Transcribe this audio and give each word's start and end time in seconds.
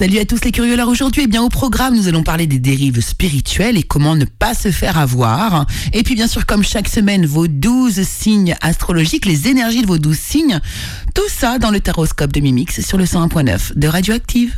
Salut 0.00 0.16
à 0.16 0.24
tous 0.24 0.42
les 0.46 0.50
curieux. 0.50 0.72
Alors 0.72 0.88
aujourd'hui, 0.88 1.24
eh 1.24 1.26
bien 1.26 1.42
au 1.42 1.50
programme, 1.50 1.94
nous 1.94 2.08
allons 2.08 2.22
parler 2.22 2.46
des 2.46 2.58
dérives 2.58 3.02
spirituelles 3.02 3.76
et 3.76 3.82
comment 3.82 4.14
ne 4.16 4.24
pas 4.24 4.54
se 4.54 4.70
faire 4.70 4.96
avoir. 4.96 5.66
Et 5.92 6.02
puis 6.04 6.14
bien 6.14 6.26
sûr, 6.26 6.46
comme 6.46 6.64
chaque 6.64 6.88
semaine, 6.88 7.26
vos 7.26 7.48
12 7.48 8.00
signes 8.00 8.56
astrologiques, 8.62 9.26
les 9.26 9.48
énergies 9.48 9.82
de 9.82 9.86
vos 9.86 9.98
12 9.98 10.18
signes. 10.18 10.60
Tout 11.14 11.28
ça 11.28 11.58
dans 11.58 11.70
le 11.70 11.80
taroscope 11.80 12.32
de 12.32 12.40
Mimix 12.40 12.80
sur 12.80 12.96
le 12.96 13.04
101.9 13.04 13.78
de 13.78 13.88
Radioactive. 13.88 14.54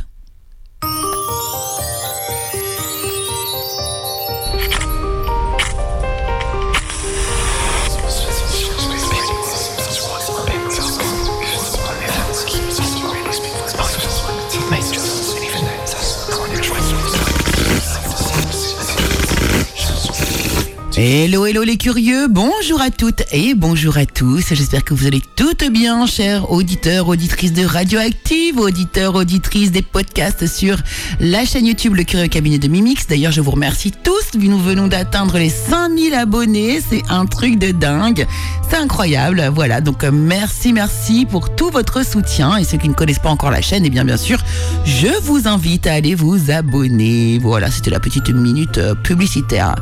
Hello, 20.95 21.47
hello 21.47 21.63
les 21.63 21.77
curieux, 21.77 22.27
bonjour 22.27 22.79
à 22.79 22.91
toutes 22.91 23.23
et 23.31 23.55
bonjour 23.55 23.97
à 23.97 24.05
tous. 24.05 24.53
J'espère 24.53 24.83
que 24.83 24.93
vous 24.93 25.07
allez 25.07 25.23
toutes 25.35 25.67
bien, 25.71 26.05
chers 26.05 26.51
auditeurs, 26.51 27.09
auditrices 27.09 27.51
de 27.51 27.65
Radioactive, 27.65 28.59
auditeurs, 28.59 29.15
auditrices 29.15 29.71
des 29.71 29.81
podcasts 29.81 30.45
sur 30.45 30.77
la 31.19 31.45
chaîne 31.45 31.65
YouTube 31.65 31.95
Le 31.95 32.03
Curieux 32.03 32.27
Cabinet 32.27 32.59
de 32.59 32.67
Mimix. 32.67 33.07
D'ailleurs, 33.07 33.31
je 33.31 33.41
vous 33.41 33.49
remercie 33.49 33.91
tous, 33.91 34.37
nous 34.37 34.59
venons 34.59 34.87
d'atteindre 34.87 35.39
les 35.39 35.49
5000 35.49 36.13
abonnés, 36.13 36.79
c'est 36.87 37.01
un 37.09 37.25
truc 37.25 37.57
de 37.57 37.71
dingue, 37.71 38.27
c'est 38.69 38.77
incroyable. 38.77 39.49
Voilà, 39.51 39.81
donc 39.81 40.03
euh, 40.03 40.11
merci, 40.11 40.73
merci 40.73 41.25
pour 41.25 41.55
tout 41.55 41.71
votre 41.71 42.05
soutien 42.05 42.57
et 42.57 42.65
ceux 42.65 42.77
qui 42.77 42.87
ne 42.87 42.93
connaissent 42.93 43.17
pas 43.17 43.31
encore 43.31 43.49
la 43.49 43.61
chaîne, 43.61 43.83
eh 43.83 43.89
bien 43.89 44.05
bien 44.05 44.17
sûr, 44.17 44.37
je 44.85 45.07
vous 45.23 45.47
invite 45.47 45.87
à 45.87 45.93
aller 45.93 46.13
vous 46.13 46.51
abonner. 46.51 47.39
Voilà, 47.41 47.71
c'était 47.71 47.89
la 47.89 47.99
petite 47.99 48.29
minute 48.29 48.77
euh, 48.77 48.93
publicitaire. 48.93 49.73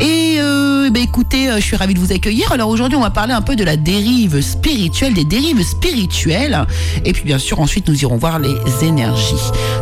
Et 0.00 0.36
euh, 0.38 0.54
euh, 0.84 0.90
bah, 0.90 1.00
écoutez, 1.00 1.50
euh, 1.50 1.56
je 1.56 1.62
suis 1.62 1.76
ravie 1.76 1.94
de 1.94 1.98
vous 1.98 2.12
accueillir. 2.12 2.52
Alors 2.52 2.68
aujourd'hui, 2.68 2.96
on 2.96 3.02
va 3.02 3.10
parler 3.10 3.32
un 3.32 3.42
peu 3.42 3.56
de 3.56 3.64
la 3.64 3.76
dérive 3.76 4.40
spirituelle, 4.40 5.14
des 5.14 5.24
dérives 5.24 5.62
spirituelles. 5.62 6.66
Et 7.04 7.12
puis 7.12 7.24
bien 7.24 7.38
sûr, 7.38 7.60
ensuite, 7.60 7.88
nous 7.88 8.02
irons 8.02 8.16
voir 8.16 8.38
les 8.38 8.56
énergies. 8.82 9.34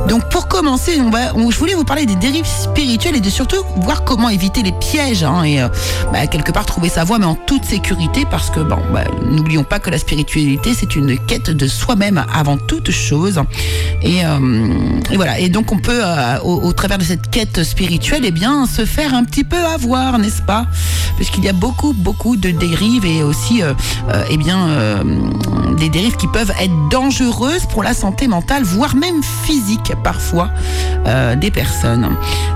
Donc 0.08 0.28
pour 0.30 0.48
commencer, 0.48 0.92
je 0.96 1.58
voulais 1.58 1.74
vous 1.74 1.84
parler 1.84 2.06
des 2.06 2.16
dérives 2.16 2.46
spirituelles 2.46 3.16
et 3.16 3.20
de 3.20 3.30
surtout 3.30 3.56
voir 3.76 4.04
comment 4.04 4.28
éviter 4.28 4.62
les 4.62 4.72
pièges 4.72 5.22
hein, 5.22 5.42
et 5.44 5.62
euh, 5.62 5.68
bah, 6.12 6.26
quelque 6.26 6.52
part 6.52 6.66
trouver 6.66 6.88
sa 6.88 7.04
voie, 7.04 7.18
mais 7.18 7.26
en 7.26 7.34
toute 7.34 7.64
sécurité, 7.64 8.26
parce 8.30 8.50
que 8.50 8.60
bon, 8.60 8.78
bah, 8.92 9.04
n'oublions 9.24 9.64
pas 9.64 9.78
que 9.78 9.90
la 9.90 9.98
spiritualité, 9.98 10.74
c'est 10.78 10.96
une 10.96 11.18
quête 11.18 11.50
de 11.50 11.66
soi-même 11.66 12.24
avant 12.32 12.56
toute 12.56 12.90
chose. 12.90 13.40
Et, 14.02 14.22
voilà. 15.14 15.38
Et 15.38 15.48
donc 15.48 15.72
on 15.72 15.78
peut, 15.78 16.02
au, 16.42 16.60
au, 16.62 16.72
travers 16.72 16.98
de 16.98 17.04
cette 17.04 17.30
quête 17.30 17.62
spirituelle, 17.62 18.22
eh 18.24 18.30
bien, 18.30 18.66
se 18.66 18.84
faire 18.84 19.14
un 19.14 19.24
petit 19.24 19.44
peu 19.44 19.58
avoir, 19.64 20.18
n'est-ce 20.18 20.42
pas? 20.42 20.66
Puisqu'il 21.16 21.44
y 21.44 21.48
a 21.48 21.52
beaucoup, 21.52 21.92
beaucoup 21.92 22.36
de 22.36 22.50
dérives 22.50 23.04
et 23.04 23.22
aussi, 23.22 23.62
euh, 23.62 23.74
euh, 24.10 24.24
eh 24.30 24.36
bien, 24.36 24.68
euh, 24.68 25.04
des 25.76 25.88
dérives 25.88 26.16
qui 26.16 26.26
peuvent 26.26 26.52
être 26.60 26.88
dangereuses 26.90 27.66
pour 27.66 27.82
la 27.82 27.94
santé 27.94 28.28
mentale, 28.28 28.62
voire 28.62 28.94
même 28.96 29.22
physique 29.44 29.92
parfois 30.02 30.50
des 31.40 31.50
personnes. 31.50 32.08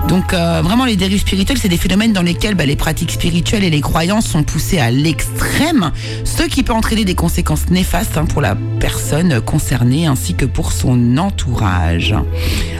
Donc, 0.07 0.33
vraiment, 0.33 0.85
les 0.85 0.95
dérives 0.95 1.19
spirituelles, 1.19 1.57
c'est 1.57 1.67
des 1.67 1.77
phénomènes 1.77 2.13
dans 2.13 2.21
lesquels 2.21 2.55
bah, 2.55 2.65
les 2.65 2.77
pratiques 2.77 3.11
spirituelles 3.11 3.63
et 3.63 3.69
les 3.69 3.81
croyances 3.81 4.27
sont 4.27 4.43
poussées 4.43 4.79
à 4.79 4.89
l'extrême, 4.89 5.91
ce 6.23 6.43
qui 6.43 6.63
peut 6.63 6.73
entraîner 6.73 7.03
des 7.03 7.15
conséquences 7.15 7.69
néfastes 7.69 8.17
hein, 8.17 8.25
pour 8.25 8.41
la 8.41 8.55
personne 8.79 9.41
concernée 9.41 10.07
ainsi 10.07 10.33
que 10.33 10.45
pour 10.45 10.71
son 10.71 11.17
entourage. 11.17 12.15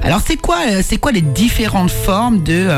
Alors, 0.03 0.21
c'est 0.25 0.37
quoi, 0.37 0.57
c'est 0.83 0.97
quoi 0.97 1.11
les 1.11 1.21
différentes 1.21 1.91
formes 1.91 2.43
de, 2.43 2.69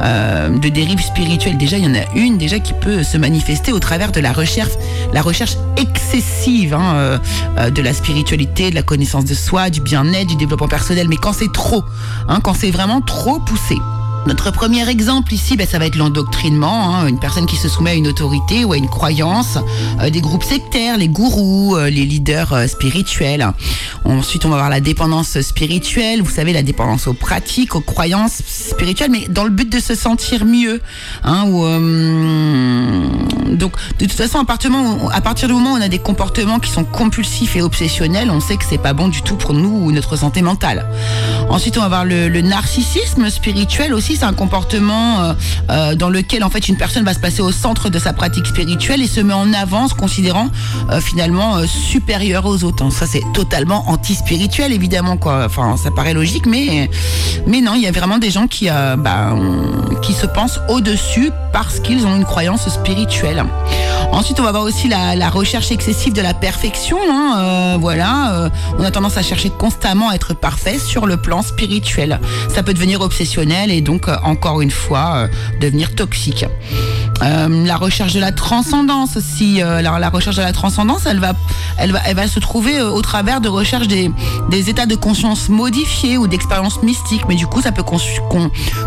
de 0.00 0.68
dérives 0.68 1.02
spirituelles? 1.02 1.56
Déjà, 1.56 1.78
il 1.78 1.84
y 1.84 1.88
en 1.88 1.94
a 1.94 2.01
une 2.14 2.38
déjà 2.38 2.58
qui 2.58 2.72
peut 2.72 3.02
se 3.02 3.16
manifester 3.16 3.72
au 3.72 3.78
travers 3.78 4.12
de 4.12 4.20
la 4.20 4.32
recherche, 4.32 4.72
la 5.12 5.22
recherche 5.22 5.56
excessive 5.76 6.74
hein, 6.74 6.94
euh, 6.94 7.18
euh, 7.58 7.70
de 7.70 7.82
la 7.82 7.92
spiritualité, 7.92 8.70
de 8.70 8.74
la 8.74 8.82
connaissance 8.82 9.24
de 9.24 9.34
soi, 9.34 9.70
du 9.70 9.80
bien-être, 9.80 10.28
du 10.28 10.36
développement 10.36 10.68
personnel. 10.68 11.08
Mais 11.08 11.16
quand 11.16 11.32
c'est 11.32 11.52
trop, 11.52 11.84
hein, 12.28 12.40
quand 12.42 12.54
c'est 12.54 12.70
vraiment 12.70 13.00
trop 13.00 13.38
poussé. 13.40 13.76
Notre 14.24 14.52
premier 14.52 14.88
exemple 14.88 15.34
ici, 15.34 15.56
ben, 15.56 15.66
ça 15.66 15.80
va 15.80 15.86
être 15.86 15.96
l'endoctrinement, 15.96 16.94
hein, 16.94 17.08
une 17.08 17.18
personne 17.18 17.44
qui 17.46 17.56
se 17.56 17.68
soumet 17.68 17.90
à 17.90 17.94
une 17.94 18.06
autorité 18.06 18.64
ou 18.64 18.72
à 18.72 18.76
une 18.76 18.88
croyance, 18.88 19.58
euh, 20.00 20.10
des 20.10 20.20
groupes 20.20 20.44
sectaires, 20.44 20.96
les 20.96 21.08
gourous, 21.08 21.74
euh, 21.76 21.90
les 21.90 22.04
leaders 22.04 22.52
euh, 22.52 22.66
spirituels. 22.68 23.52
Ensuite, 24.04 24.44
on 24.44 24.48
va 24.48 24.58
voir 24.58 24.70
la 24.70 24.80
dépendance 24.80 25.40
spirituelle, 25.40 26.22
vous 26.22 26.30
savez, 26.30 26.52
la 26.52 26.62
dépendance 26.62 27.08
aux 27.08 27.14
pratiques, 27.14 27.74
aux 27.74 27.80
croyances 27.80 28.42
spirituelles, 28.46 29.10
mais 29.10 29.26
dans 29.28 29.42
le 29.42 29.50
but 29.50 29.70
de 29.70 29.80
se 29.80 29.96
sentir 29.96 30.44
mieux. 30.44 30.80
Hein, 31.24 31.44
ou, 31.48 31.62
donc, 33.56 33.72
de 33.98 34.06
toute 34.06 34.12
façon, 34.12 34.38
à 34.38 34.44
partir, 34.44 34.70
du 34.70 34.76
moment 34.76 35.04
où, 35.04 35.10
à 35.10 35.20
partir 35.20 35.48
du 35.48 35.54
moment 35.54 35.72
où 35.72 35.76
on 35.76 35.80
a 35.80 35.88
des 35.88 35.98
comportements 35.98 36.60
qui 36.60 36.70
sont 36.70 36.84
compulsifs 36.84 37.56
et 37.56 37.62
obsessionnels, 37.62 38.30
on 38.30 38.40
sait 38.40 38.56
que 38.56 38.64
c'est 38.68 38.78
pas 38.78 38.92
bon 38.92 39.08
du 39.08 39.22
tout 39.22 39.36
pour 39.36 39.52
nous 39.52 39.86
ou 39.86 39.92
notre 39.92 40.16
santé 40.16 40.42
mentale. 40.42 40.86
Ensuite, 41.48 41.76
on 41.76 41.80
va 41.80 41.88
voir 41.88 42.04
le, 42.04 42.28
le 42.28 42.40
narcissisme 42.40 43.28
spirituel 43.30 43.94
aussi 43.94 44.11
c'est 44.16 44.24
un 44.24 44.32
comportement 44.32 45.22
euh, 45.22 45.32
euh, 45.70 45.94
dans 45.94 46.10
lequel 46.10 46.44
en 46.44 46.50
fait 46.50 46.68
une 46.68 46.76
personne 46.76 47.04
va 47.04 47.14
se 47.14 47.18
passer 47.18 47.40
au 47.42 47.52
centre 47.52 47.88
de 47.88 47.98
sa 47.98 48.12
pratique 48.12 48.46
spirituelle 48.46 49.02
et 49.02 49.06
se 49.06 49.20
met 49.20 49.32
en 49.32 49.52
avant, 49.52 49.88
se 49.88 49.94
considérant 49.94 50.48
euh, 50.90 51.00
finalement 51.00 51.66
supérieur 51.66 52.46
aux 52.46 52.64
autres. 52.64 52.90
Ça 52.92 53.06
c'est 53.06 53.22
totalement 53.32 53.88
anti-spirituel 53.88 54.72
évidemment 54.72 55.16
quoi. 55.16 55.44
Enfin 55.46 55.76
ça 55.76 55.90
paraît 55.90 56.14
logique, 56.14 56.46
mais 56.46 56.90
mais 57.46 57.60
non, 57.60 57.74
il 57.74 57.82
y 57.82 57.86
a 57.86 57.92
vraiment 57.92 58.18
des 58.18 58.30
gens 58.30 58.46
qui 58.46 58.68
bah, 58.68 59.34
qui 60.02 60.12
se 60.12 60.26
pensent 60.26 60.60
au-dessus 60.68 61.30
parce 61.52 61.80
qu'ils 61.80 62.06
ont 62.06 62.16
une 62.16 62.24
croyance 62.24 62.68
spirituelle. 62.68 63.44
Ensuite, 64.10 64.40
on 64.40 64.42
va 64.42 64.52
voir 64.52 64.64
aussi 64.64 64.88
la, 64.88 65.30
recherche 65.30 65.70
excessive 65.70 66.12
de 66.12 66.20
la 66.20 66.34
perfection. 66.34 66.98
Hein, 67.10 67.78
voilà, 67.78 68.50
on 68.78 68.84
a 68.84 68.90
tendance 68.90 69.16
à 69.16 69.22
chercher 69.22 69.50
constamment 69.50 70.10
à 70.10 70.14
être 70.14 70.34
parfait 70.34 70.78
sur 70.78 71.06
le 71.06 71.16
plan 71.16 71.42
spirituel. 71.42 72.20
Ça 72.48 72.62
peut 72.62 72.74
devenir 72.74 73.00
obsessionnel 73.00 73.70
et 73.70 73.80
donc 73.80 74.01
euh, 74.08 74.16
encore 74.22 74.60
une 74.60 74.70
fois 74.70 75.12
euh, 75.14 75.28
devenir 75.60 75.94
toxique. 75.94 76.44
Euh, 77.22 77.64
la 77.64 77.76
recherche 77.76 78.14
de 78.14 78.20
la 78.20 78.32
transcendance 78.32 79.16
aussi. 79.16 79.60
la, 79.60 80.08
recherche 80.08 80.36
de 80.36 80.42
la 80.42 80.52
transcendance, 80.52 81.06
elle 81.06 81.20
va, 81.20 81.34
elle 81.78 81.92
va, 81.92 82.00
elle 82.06 82.16
va 82.16 82.26
se 82.26 82.40
trouver 82.40 82.80
au 82.80 83.00
travers 83.00 83.40
de 83.40 83.48
recherche 83.48 83.86
des, 83.86 84.10
états 84.50 84.86
de 84.86 84.96
conscience 84.96 85.48
modifiés 85.48 86.18
ou 86.18 86.26
d'expériences 86.26 86.82
mystiques. 86.82 87.22
Mais 87.28 87.36
du 87.36 87.46
coup, 87.46 87.62
ça 87.62 87.70
peut 87.70 87.84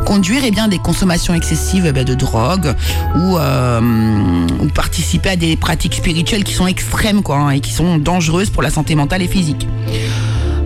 conduire 0.05 0.41
eh 0.43 0.51
bien, 0.51 0.67
des 0.67 0.79
consommations 0.79 1.33
excessives 1.33 1.85
eh 1.85 2.03
de 2.03 2.13
drogue 2.13 2.75
ou, 3.15 3.37
ou 3.37 4.67
participer 4.73 5.29
à 5.29 5.35
des 5.37 5.55
pratiques 5.55 5.95
spirituelles 5.95 6.43
qui 6.43 6.53
sont 6.53 6.67
extrêmes 6.67 7.23
quoi, 7.23 7.37
hein, 7.37 7.49
et 7.51 7.61
qui 7.61 7.71
sont 7.71 7.97
dangereuses 7.97 8.49
pour 8.49 8.63
la 8.63 8.69
santé 8.69 8.95
mentale 8.95 9.21
et 9.21 9.27
physique. 9.27 9.65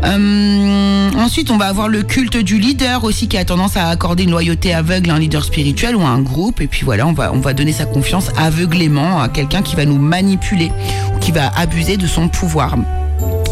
Euh, 0.03 0.78
ensuite, 1.19 1.51
on 1.51 1.57
va 1.57 1.67
avoir 1.67 1.87
le 1.87 2.03
culte 2.03 2.37
du 2.37 2.59
leader 2.59 3.03
aussi 3.03 3.27
qui 3.27 3.37
a 3.37 3.45
tendance 3.45 3.77
à 3.77 3.89
accorder 3.89 4.23
une 4.23 4.31
loyauté 4.31 4.73
aveugle 4.73 5.11
à 5.11 5.15
un 5.15 5.19
leader 5.19 5.43
spirituel 5.43 5.95
ou 5.95 6.01
à 6.01 6.07
un 6.07 6.21
groupe. 6.21 6.61
Et 6.61 6.67
puis 6.67 6.83
voilà, 6.85 7.07
on 7.07 7.13
va, 7.13 7.31
on 7.33 7.39
va 7.39 7.53
donner 7.53 7.73
sa 7.73 7.85
confiance 7.85 8.29
aveuglément 8.37 9.21
à 9.21 9.29
quelqu'un 9.29 9.61
qui 9.61 9.75
va 9.75 9.85
nous 9.85 9.97
manipuler 9.97 10.71
ou 11.15 11.19
qui 11.19 11.31
va 11.31 11.49
abuser 11.55 11.97
de 11.97 12.07
son 12.07 12.27
pouvoir. 12.27 12.77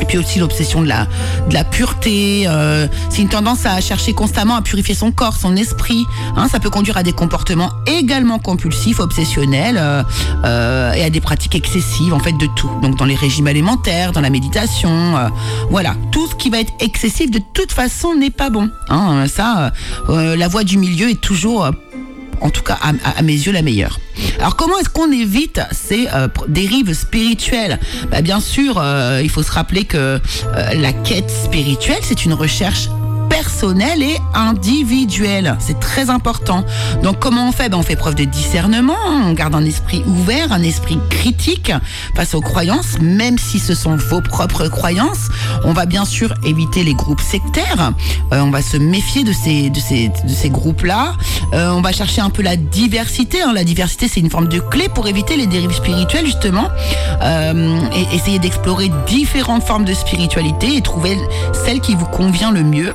Et 0.01 0.05
puis 0.05 0.17
aussi 0.17 0.39
l'obsession 0.39 0.81
de 0.81 0.87
la, 0.87 1.63
pureté. 1.63 2.45
Euh, 2.47 2.87
c'est 3.09 3.21
une 3.21 3.29
tendance 3.29 3.65
à 3.65 3.79
chercher 3.81 4.13
constamment 4.13 4.55
à 4.55 4.61
purifier 4.61 4.95
son 4.95 5.11
corps, 5.11 5.35
son 5.35 5.55
esprit. 5.55 6.05
Hein, 6.35 6.47
ça 6.51 6.59
peut 6.59 6.69
conduire 6.69 6.97
à 6.97 7.03
des 7.03 7.13
comportements 7.13 7.71
également 7.85 8.39
compulsifs, 8.39 8.99
obsessionnels 8.99 9.77
euh, 9.79 10.03
euh, 10.45 10.93
et 10.93 11.03
à 11.03 11.09
des 11.09 11.21
pratiques 11.21 11.55
excessives, 11.55 12.13
en 12.13 12.19
fait, 12.19 12.33
de 12.33 12.47
tout. 12.55 12.69
Donc 12.81 12.97
dans 12.97 13.05
les 13.05 13.15
régimes 13.15 13.47
alimentaires, 13.47 14.11
dans 14.11 14.21
la 14.21 14.29
méditation, 14.29 15.15
voilà. 15.69 15.95
Tout 16.11 16.27
ce 16.27 16.35
qui 16.35 16.49
va 16.49 16.59
être 16.59 16.73
excessif, 16.79 17.31
de 17.31 17.39
toute 17.53 17.71
façon, 17.71 18.15
n'est 18.15 18.29
pas 18.29 18.49
bon. 18.49 18.69
Hein, 18.89 19.25
ça, 19.27 19.71
la 20.09 20.47
voie 20.47 20.63
du 20.63 20.77
milieu 20.77 21.09
est 21.09 21.21
toujours 21.21 21.69
en 22.41 22.49
tout 22.49 22.63
cas 22.63 22.77
à, 22.81 23.21
mes 23.21 23.33
yeux, 23.33 23.51
la 23.51 23.61
meilleure. 23.61 23.99
Alors 24.39 24.55
comment 24.55 24.77
est-ce 24.79 24.89
qu'on 24.89 25.11
évite 25.11 25.61
ces 25.71 26.07
euh, 26.13 26.27
dérives 26.47 26.93
spirituelles? 26.93 27.79
Bah, 28.11 28.21
Bien 28.21 28.39
sûr, 28.39 28.77
euh, 28.77 29.21
il 29.23 29.29
faut 29.29 29.43
se 29.43 29.51
rappeler 29.51 29.85
que 29.85 29.97
euh, 29.97 30.19
la 30.73 30.93
quête 30.93 31.29
spirituelle, 31.29 31.99
c'est 32.01 32.25
une 32.25 32.33
recherche 32.33 32.89
personnel 33.37 34.01
et 34.01 34.17
individuel. 34.33 35.55
C'est 35.59 35.79
très 35.79 36.09
important. 36.09 36.65
Donc 37.03 37.19
comment 37.19 37.47
on 37.47 37.51
fait? 37.51 37.69
Ben, 37.69 37.77
On 37.77 37.83
fait 37.83 37.95
preuve 37.95 38.15
de 38.15 38.23
discernement, 38.23 38.97
on 39.27 39.33
garde 39.33 39.53
un 39.53 39.63
esprit 39.63 40.03
ouvert, 40.07 40.51
un 40.51 40.63
esprit 40.63 40.97
critique 41.11 41.71
face 42.15 42.33
aux 42.33 42.41
croyances, 42.41 42.97
même 42.99 43.37
si 43.37 43.59
ce 43.59 43.75
sont 43.75 43.95
vos 43.95 44.21
propres 44.21 44.67
croyances. 44.69 45.29
On 45.65 45.73
va 45.73 45.85
bien 45.85 46.03
sûr 46.03 46.33
éviter 46.43 46.83
les 46.83 46.95
groupes 46.95 47.21
sectaires, 47.21 47.91
euh, 48.33 48.39
on 48.39 48.49
va 48.49 48.63
se 48.63 48.77
méfier 48.77 49.23
de 49.23 49.33
ces, 49.33 49.69
de 49.69 49.79
ces, 49.79 50.07
de 50.07 50.33
ces 50.33 50.49
groupes-là. 50.49 51.13
Euh, 51.53 51.69
on 51.69 51.81
va 51.81 51.91
chercher 51.91 52.21
un 52.21 52.31
peu 52.31 52.41
la 52.41 52.55
diversité. 52.55 53.43
Hein. 53.43 53.53
La 53.53 53.63
diversité, 53.63 54.07
c'est 54.07 54.19
une 54.19 54.31
forme 54.31 54.47
de 54.47 54.59
clé 54.59 54.89
pour 54.89 55.07
éviter 55.07 55.37
les 55.37 55.45
dérives 55.45 55.75
spirituelles, 55.75 56.25
justement. 56.25 56.69
Euh, 57.21 57.79
et 57.95 58.15
essayer 58.15 58.39
d'explorer 58.39 58.89
différentes 59.05 59.63
formes 59.63 59.85
de 59.85 59.93
spiritualité 59.93 60.75
et 60.75 60.81
trouver 60.81 61.19
celle 61.65 61.81
qui 61.81 61.93
vous 61.93 62.07
convient 62.07 62.51
le 62.51 62.63
mieux. 62.63 62.93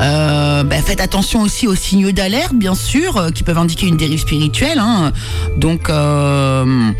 Euh, 0.00 0.62
ben, 0.62 0.82
faites 0.82 1.00
attention 1.00 1.40
aussi 1.42 1.66
aux 1.66 1.74
signaux 1.74 2.12
d'alerte, 2.12 2.54
bien 2.54 2.74
sûr, 2.74 3.16
euh, 3.16 3.30
qui 3.30 3.42
peuvent 3.42 3.58
indiquer 3.58 3.86
une 3.86 3.96
dérive 3.96 4.20
spirituelle. 4.20 4.78
Hein. 4.78 5.12
Donc, 5.56 5.88
euh, 5.88 6.92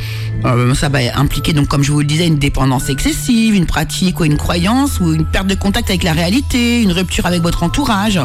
ça 0.74 0.88
va 0.88 0.98
impliquer, 1.16 1.52
donc, 1.52 1.68
comme 1.68 1.82
je 1.82 1.92
vous 1.92 2.00
le 2.00 2.06
disais, 2.06 2.26
une 2.26 2.38
dépendance 2.38 2.88
excessive, 2.88 3.54
une 3.54 3.66
pratique 3.66 4.20
ou 4.20 4.24
une 4.24 4.36
croyance, 4.36 4.98
ou 5.00 5.12
une 5.12 5.26
perte 5.26 5.46
de 5.46 5.54
contact 5.54 5.90
avec 5.90 6.04
la 6.04 6.12
réalité, 6.12 6.82
une 6.82 6.92
rupture 6.92 7.26
avec 7.26 7.42
votre 7.42 7.62
entourage, 7.62 8.20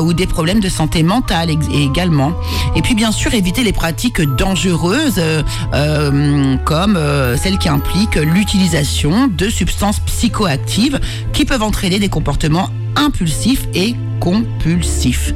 ou 0.00 0.12
des 0.12 0.26
problèmes 0.26 0.60
de 0.60 0.68
santé 0.68 1.02
mentale 1.02 1.50
également. 1.72 2.32
Et 2.76 2.82
puis, 2.82 2.94
bien 2.94 3.10
sûr, 3.10 3.32
éviter 3.32 3.62
les 3.62 3.72
pratiques 3.72 4.20
dangereuses, 4.20 5.22
comme 6.64 6.98
celles 7.42 7.58
qui 7.58 7.68
impliquent 7.68 8.16
l'utilisation 8.16 9.28
de 9.28 9.48
substances 9.48 10.00
psychoactives 10.00 11.00
qui 11.32 11.44
peuvent 11.44 11.62
entraîner 11.62 11.98
des 11.98 12.08
comportements 12.08 12.68
impulsifs 12.96 13.66
et 13.74 13.94
compulsifs. 14.20 15.34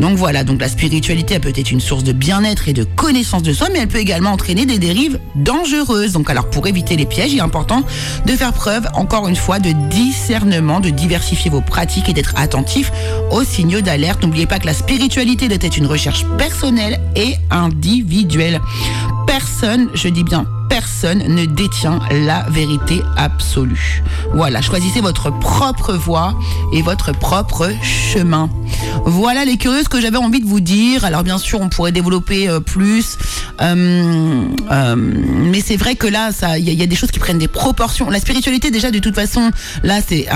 Donc 0.00 0.16
voilà, 0.18 0.44
donc 0.44 0.60
la 0.60 0.68
spiritualité 0.68 1.38
peut 1.38 1.52
être 1.54 1.70
une 1.70 1.80
source 1.80 2.04
de 2.04 2.12
bien-être 2.12 2.68
et 2.68 2.72
de 2.72 2.84
connaissance 2.84 3.42
de 3.42 3.52
soi, 3.52 3.68
mais 3.72 3.78
elle 3.78 3.88
peut 3.88 3.98
également 3.98 4.30
entraîner 4.30 4.66
des 4.66 4.78
dérives 4.78 5.18
dangereuses. 5.34 6.12
Donc 6.12 6.28
alors 6.28 6.50
pour 6.50 6.66
éviter 6.66 6.96
les 6.96 7.06
pièges, 7.06 7.32
il 7.32 7.38
est 7.38 7.42
important 7.42 7.82
de 8.26 8.32
faire 8.32 8.52
preuve, 8.52 8.86
encore 8.94 9.28
une 9.28 9.36
fois, 9.36 9.58
de 9.58 9.70
discernement, 9.88 10.80
de 10.80 10.90
diversifier 10.90 11.50
vos 11.50 11.62
pratiques 11.62 12.08
et 12.08 12.12
d'être 12.12 12.34
attentif 12.36 12.92
aux 13.30 13.44
signaux 13.44 13.80
d'alerte. 13.80 14.22
N'oubliez 14.22 14.46
pas 14.46 14.58
que 14.58 14.66
la 14.66 14.74
spiritualité 14.74 15.48
doit 15.48 15.58
être 15.60 15.76
une 15.76 15.86
recherche 15.86 16.26
personnelle 16.36 17.00
et 17.14 17.36
individuelle. 17.50 18.60
Personne, 19.26 19.88
je 19.94 20.08
dis 20.08 20.24
bien 20.24 20.46
personne 20.68 21.18
ne 21.18 21.44
détient 21.44 22.00
la 22.10 22.42
vérité 22.50 23.02
absolue. 23.16 24.02
Voilà, 24.32 24.60
choisissez 24.60 25.00
votre 25.00 25.30
propre 25.30 25.94
voie 25.94 26.34
et 26.72 26.82
votre 26.82 27.12
propre 27.12 27.70
chemin. 27.82 28.48
Voilà 29.04 29.44
les 29.44 29.56
curieuses 29.56 29.88
que 29.88 30.00
j'avais 30.00 30.16
envie 30.16 30.40
de 30.40 30.46
vous 30.46 30.60
dire. 30.60 31.04
Alors 31.04 31.22
bien 31.22 31.38
sûr, 31.38 31.60
on 31.60 31.68
pourrait 31.68 31.92
développer 31.92 32.48
euh, 32.48 32.60
plus, 32.60 33.18
euh, 33.60 34.48
euh, 34.70 34.96
mais 34.96 35.60
c'est 35.60 35.76
vrai 35.76 35.94
que 35.94 36.06
là, 36.06 36.30
il 36.58 36.68
y, 36.68 36.82
a 36.82 36.86
des 36.86 36.96
choses 36.96 37.10
qui 37.10 37.18
prennent 37.18 37.38
des 37.38 37.48
proportions. 37.48 38.10
La 38.10 38.20
spiritualité, 38.20 38.70
déjà, 38.70 38.90
de 38.90 38.98
toute 38.98 39.14
façon, 39.14 39.50
là, 39.82 40.00
c'est 40.06 40.26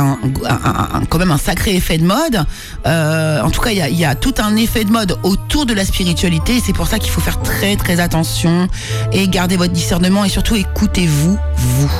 quand 1.08 1.18
même 1.18 1.30
un 1.30 1.38
sacré 1.38 1.74
effet 1.74 1.98
de 1.98 2.04
mode. 2.04 2.44
en 2.84 3.50
tout 3.50 3.60
cas, 3.60 3.70
il 3.70 3.96
y 3.96 4.04
a, 4.04 4.14
tout 4.14 4.34
un 4.38 4.56
effet 4.56 4.84
de 4.84 4.90
mode 4.90 5.18
autour 5.22 5.66
de 5.66 5.74
la 5.74 5.84
spiritualité. 5.84 6.60
C'est 6.64 6.72
pour 6.72 6.86
ça 6.86 6.98
qu'il 6.98 7.10
faut 7.10 7.20
faire 7.20 7.40
très 7.42 7.76
très 7.76 8.00
attention 8.00 8.68
et 9.12 9.28
garder 9.28 9.56
votre 9.56 9.72
discernement 9.72 10.19
et 10.24 10.28
surtout 10.28 10.56
écoutez-vous 10.56 11.38
vous. 11.56 11.90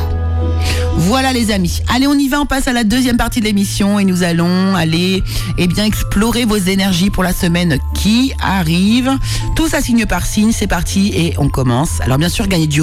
Voilà 0.96 1.32
les 1.32 1.50
amis. 1.50 1.81
Allez, 1.88 2.06
on 2.06 2.14
y 2.14 2.28
va, 2.28 2.40
on 2.40 2.46
passe 2.46 2.69
à 2.69 2.72
la 2.72 2.84
deuxième 2.84 3.17
partie 3.17 3.40
de 3.40 3.46
l'émission 3.46 3.99
et 3.99 4.05
nous 4.05 4.22
allons 4.22 4.75
aller 4.75 5.22
eh 5.58 5.67
bien 5.67 5.84
explorer 5.84 6.44
vos 6.44 6.56
énergies 6.56 7.11
pour 7.11 7.22
la 7.22 7.32
semaine 7.32 7.78
qui 7.94 8.32
arrive. 8.43 9.11
Tout 9.56 9.69
ça 9.69 9.81
signe 9.81 10.06
par 10.06 10.26
signe, 10.26 10.52
c'est 10.52 10.67
parti 10.67 11.12
et 11.14 11.34
on 11.38 11.49
commence. 11.49 12.00
Alors 12.00 12.19
bien 12.19 12.28
sûr, 12.28 12.46
gagner 12.49 12.67
du 12.67 12.82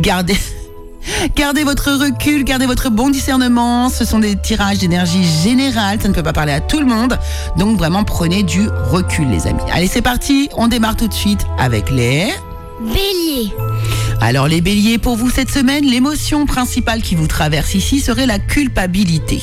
gardez 0.00 0.36
Gardez 1.36 1.64
votre 1.64 1.92
recul, 1.92 2.44
gardez 2.44 2.66
votre 2.66 2.90
bon 2.90 3.10
discernement. 3.10 3.88
Ce 3.88 4.04
sont 4.04 4.18
des 4.18 4.36
tirages 4.36 4.78
d'énergie 4.78 5.24
générale, 5.24 6.00
ça 6.00 6.08
ne 6.08 6.14
peut 6.14 6.22
pas 6.22 6.32
parler 6.32 6.52
à 6.52 6.60
tout 6.60 6.80
le 6.80 6.86
monde. 6.86 7.18
Donc 7.56 7.76
vraiment 7.78 8.04
prenez 8.04 8.42
du 8.42 8.68
recul 8.90 9.28
les 9.28 9.46
amis. 9.46 9.62
Allez, 9.72 9.88
c'est 9.88 10.02
parti, 10.02 10.48
on 10.56 10.68
démarre 10.68 10.96
tout 10.96 11.08
de 11.08 11.14
suite 11.14 11.44
avec 11.58 11.90
les 11.90 12.28
Bélier. 12.80 13.52
Alors 14.20 14.48
les 14.48 14.60
béliers, 14.60 14.98
pour 14.98 15.16
vous 15.16 15.30
cette 15.30 15.50
semaine, 15.50 15.84
l'émotion 15.84 16.44
principale 16.44 17.02
qui 17.02 17.14
vous 17.14 17.28
traverse 17.28 17.74
ici 17.74 18.00
serait 18.00 18.26
la 18.26 18.38
culpabilité. 18.38 19.40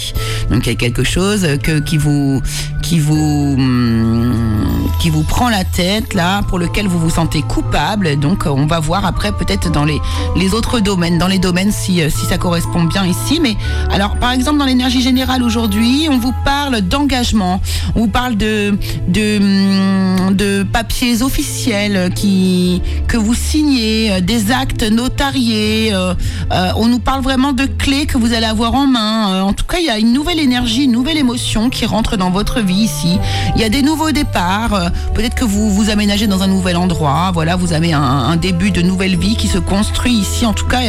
Donc 0.49 0.67
il 0.67 0.69
y 0.69 0.73
a 0.73 0.75
quelque 0.75 1.03
chose 1.03 1.47
que, 1.63 1.79
qui 1.79 1.97
vous 1.97 2.41
qui 2.81 2.99
vous 2.99 3.55
hum, 3.57 4.74
qui 4.99 5.09
vous 5.09 5.23
prend 5.23 5.49
la 5.49 5.63
tête 5.63 6.13
là, 6.13 6.41
pour 6.43 6.59
lequel 6.59 6.87
vous 6.87 6.99
vous 6.99 7.09
sentez 7.09 7.41
coupable. 7.41 8.17
Donc 8.17 8.45
on 8.45 8.65
va 8.65 8.79
voir 8.79 9.05
après 9.05 9.31
peut-être 9.31 9.71
dans 9.71 9.85
les 9.85 9.99
les 10.35 10.53
autres 10.53 10.79
domaines, 10.79 11.17
dans 11.17 11.27
les 11.27 11.39
domaines 11.39 11.71
si 11.71 12.01
si 12.09 12.25
ça 12.25 12.37
correspond 12.37 12.83
bien 12.83 13.05
ici. 13.05 13.39
Mais 13.41 13.55
alors 13.91 14.15
par 14.17 14.31
exemple 14.31 14.59
dans 14.59 14.65
l'énergie 14.65 15.01
générale 15.01 15.43
aujourd'hui, 15.43 16.07
on 16.09 16.17
vous 16.17 16.33
parle 16.43 16.81
d'engagement, 16.81 17.61
on 17.95 18.01
vous 18.01 18.07
parle 18.07 18.35
de 18.35 18.77
de 19.07 19.37
hum, 19.37 20.35
de 20.35 20.63
papiers 20.63 21.21
officiels 21.21 22.11
qui 22.13 22.81
que 23.07 23.17
vous 23.17 23.33
signez, 23.33 24.21
des 24.21 24.51
actes 24.51 24.83
notariés. 24.83 25.93
Euh, 25.93 26.13
euh, 26.51 26.71
on 26.75 26.87
nous 26.87 26.99
parle 26.99 27.21
vraiment 27.21 27.53
de 27.53 27.65
clés 27.65 28.05
que 28.05 28.17
vous 28.17 28.33
allez 28.33 28.45
avoir 28.45 28.73
en 28.73 28.87
main. 28.87 29.33
Euh, 29.33 29.41
en 29.41 29.53
tout 29.53 29.65
cas, 29.65 29.77
il 29.79 29.85
y 29.85 29.89
a 29.89 29.97
une 29.97 30.13
nouvelle 30.13 30.39
énergie, 30.39 30.85
une 30.85 30.91
nouvelle 30.91 31.17
émotion 31.17 31.69
qui 31.69 31.85
rentre 31.85 32.17
dans 32.17 32.29
votre 32.29 32.61
vie 32.61 32.83
ici. 32.83 33.17
Il 33.55 33.61
y 33.61 33.63
a 33.63 33.69
des 33.69 33.81
nouveaux 33.81 34.11
départs. 34.11 34.84
Peut-être 35.13 35.35
que 35.35 35.45
vous 35.45 35.71
vous 35.71 35.89
aménagez 35.89 36.27
dans 36.27 36.43
un 36.43 36.47
nouvel 36.47 36.77
endroit. 36.77 37.31
Voilà, 37.33 37.55
vous 37.55 37.73
avez 37.73 37.93
un, 37.93 38.35
début 38.35 38.71
de 38.71 38.81
nouvelle 38.81 39.17
vie 39.17 39.35
qui 39.35 39.47
se 39.47 39.57
construit 39.57 40.13
ici. 40.13 40.45
En 40.45 40.53
tout 40.53 40.67
cas, 40.67 40.79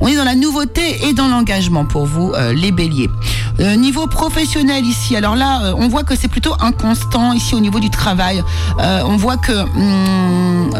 on 0.00 0.08
est 0.08 0.16
dans 0.16 0.24
la 0.24 0.34
nouveauté 0.34 1.06
et 1.06 1.12
dans 1.12 1.28
l'engagement 1.28 1.84
pour 1.84 2.06
vous, 2.06 2.32
les 2.54 2.72
béliers. 2.72 3.10
niveau 3.58 4.06
professionnel 4.06 4.84
ici, 4.84 5.16
alors 5.16 5.36
là, 5.36 5.74
on 5.76 5.88
voit 5.88 6.04
que 6.04 6.16
c'est 6.16 6.28
plutôt 6.28 6.54
inconstant 6.60 7.32
ici 7.32 7.54
au 7.54 7.60
niveau 7.60 7.80
du 7.80 7.90
travail. 7.90 8.42
on 8.78 9.16
voit 9.16 9.36
que 9.36 9.52
hum, 9.52 10.70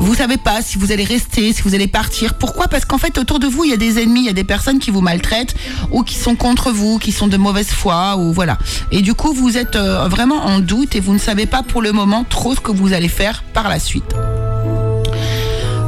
vous 0.00 0.14
savez 0.14 0.36
pas 0.36 0.62
si 0.62 0.78
vous 0.78 0.92
allez 0.92 1.04
rester, 1.04 1.52
si 1.52 1.62
vous 1.62 1.74
allez 1.74 1.86
partir. 1.86 2.34
Pourquoi? 2.34 2.68
Parce 2.68 2.84
qu'en 2.84 2.98
fait, 2.98 3.18
autour 3.18 3.38
de 3.38 3.46
vous, 3.46 3.64
il 3.64 3.70
y 3.70 3.74
a 3.74 3.76
des 3.76 3.98
ennemis, 3.98 4.20
il 4.20 4.26
y 4.26 4.30
a 4.30 4.34
des 4.34 4.44
personnes 4.44 4.78
qui 4.78 4.90
vous 4.90 5.00
maltraitent 5.00 5.54
ou 5.90 6.02
qui 6.02 6.14
sont 6.14 6.36
contre 6.36 6.70
vous, 6.70 6.98
qui 6.98 7.12
sont 7.12 7.26
de 7.26 7.36
mauvaise 7.36 7.68
foi 7.68 8.16
ou 8.16 8.32
voilà. 8.32 8.58
Et 8.90 9.02
du 9.02 9.14
coup, 9.14 9.32
vous 9.32 9.56
êtes 9.56 9.76
euh, 9.76 10.08
vraiment 10.08 10.44
en 10.46 10.58
doute 10.58 10.94
et 10.94 11.00
vous 11.00 11.12
ne 11.12 11.18
savez 11.18 11.46
pas 11.46 11.62
pour 11.74 11.82
le 11.82 11.90
moment 11.90 12.22
trop 12.22 12.54
ce 12.54 12.60
que 12.60 12.70
vous 12.70 12.92
allez 12.92 13.08
faire 13.08 13.42
par 13.52 13.68
la 13.68 13.80
suite. 13.80 14.14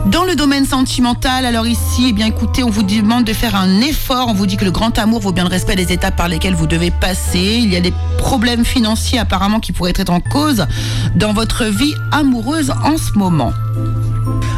Dans 0.06 0.24
le 0.24 0.34
domaine 0.34 0.66
sentimental, 0.66 1.46
alors 1.46 1.68
ici, 1.68 2.06
eh 2.08 2.12
bien 2.12 2.26
écoutez, 2.26 2.64
on 2.64 2.70
vous 2.70 2.82
demande 2.82 3.22
de 3.22 3.32
faire 3.32 3.54
un 3.54 3.80
effort. 3.80 4.26
On 4.26 4.34
vous 4.34 4.46
dit 4.46 4.56
que 4.56 4.64
le 4.64 4.72
grand 4.72 4.98
amour 4.98 5.20
vaut 5.20 5.30
bien 5.30 5.44
le 5.44 5.48
respect 5.48 5.76
des 5.76 5.92
étapes 5.92 6.16
par 6.16 6.26
lesquelles 6.26 6.56
vous 6.56 6.66
devez 6.66 6.90
passer. 6.90 7.60
Il 7.62 7.72
y 7.72 7.76
a 7.76 7.80
des 7.80 7.92
problèmes 8.18 8.64
financiers 8.64 9.20
apparemment 9.20 9.60
qui 9.60 9.70
pourraient 9.70 9.92
être 9.94 10.10
en 10.10 10.18
cause 10.18 10.66
dans 11.14 11.32
votre 11.32 11.66
vie 11.66 11.94
amoureuse 12.10 12.72
en 12.82 12.98
ce 12.98 13.16
moment. 13.16 13.52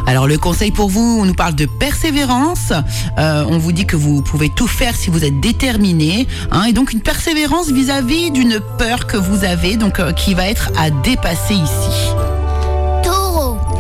Alors 0.06 0.26
le 0.26 0.38
conseil 0.38 0.70
pour 0.70 0.88
vous, 0.88 1.18
on 1.20 1.24
nous 1.24 1.34
parle 1.34 1.54
de 1.54 1.66
persévérance. 1.66 2.72
Euh, 3.18 3.44
on 3.48 3.58
vous 3.58 3.72
dit 3.72 3.86
que 3.86 3.96
vous 3.96 4.22
pouvez 4.22 4.48
tout 4.48 4.66
faire 4.66 4.94
si 4.94 5.10
vous 5.10 5.24
êtes 5.24 5.40
déterminé. 5.40 6.26
Hein, 6.50 6.64
et 6.64 6.72
donc 6.72 6.92
une 6.92 7.00
persévérance 7.00 7.70
vis-à-vis 7.70 8.30
d'une 8.30 8.60
peur 8.78 9.06
que 9.06 9.16
vous 9.16 9.44
avez, 9.44 9.76
donc 9.76 10.00
euh, 10.00 10.12
qui 10.12 10.34
va 10.34 10.48
être 10.48 10.70
à 10.78 10.90
dépasser 10.90 11.54
ici. 11.54 12.27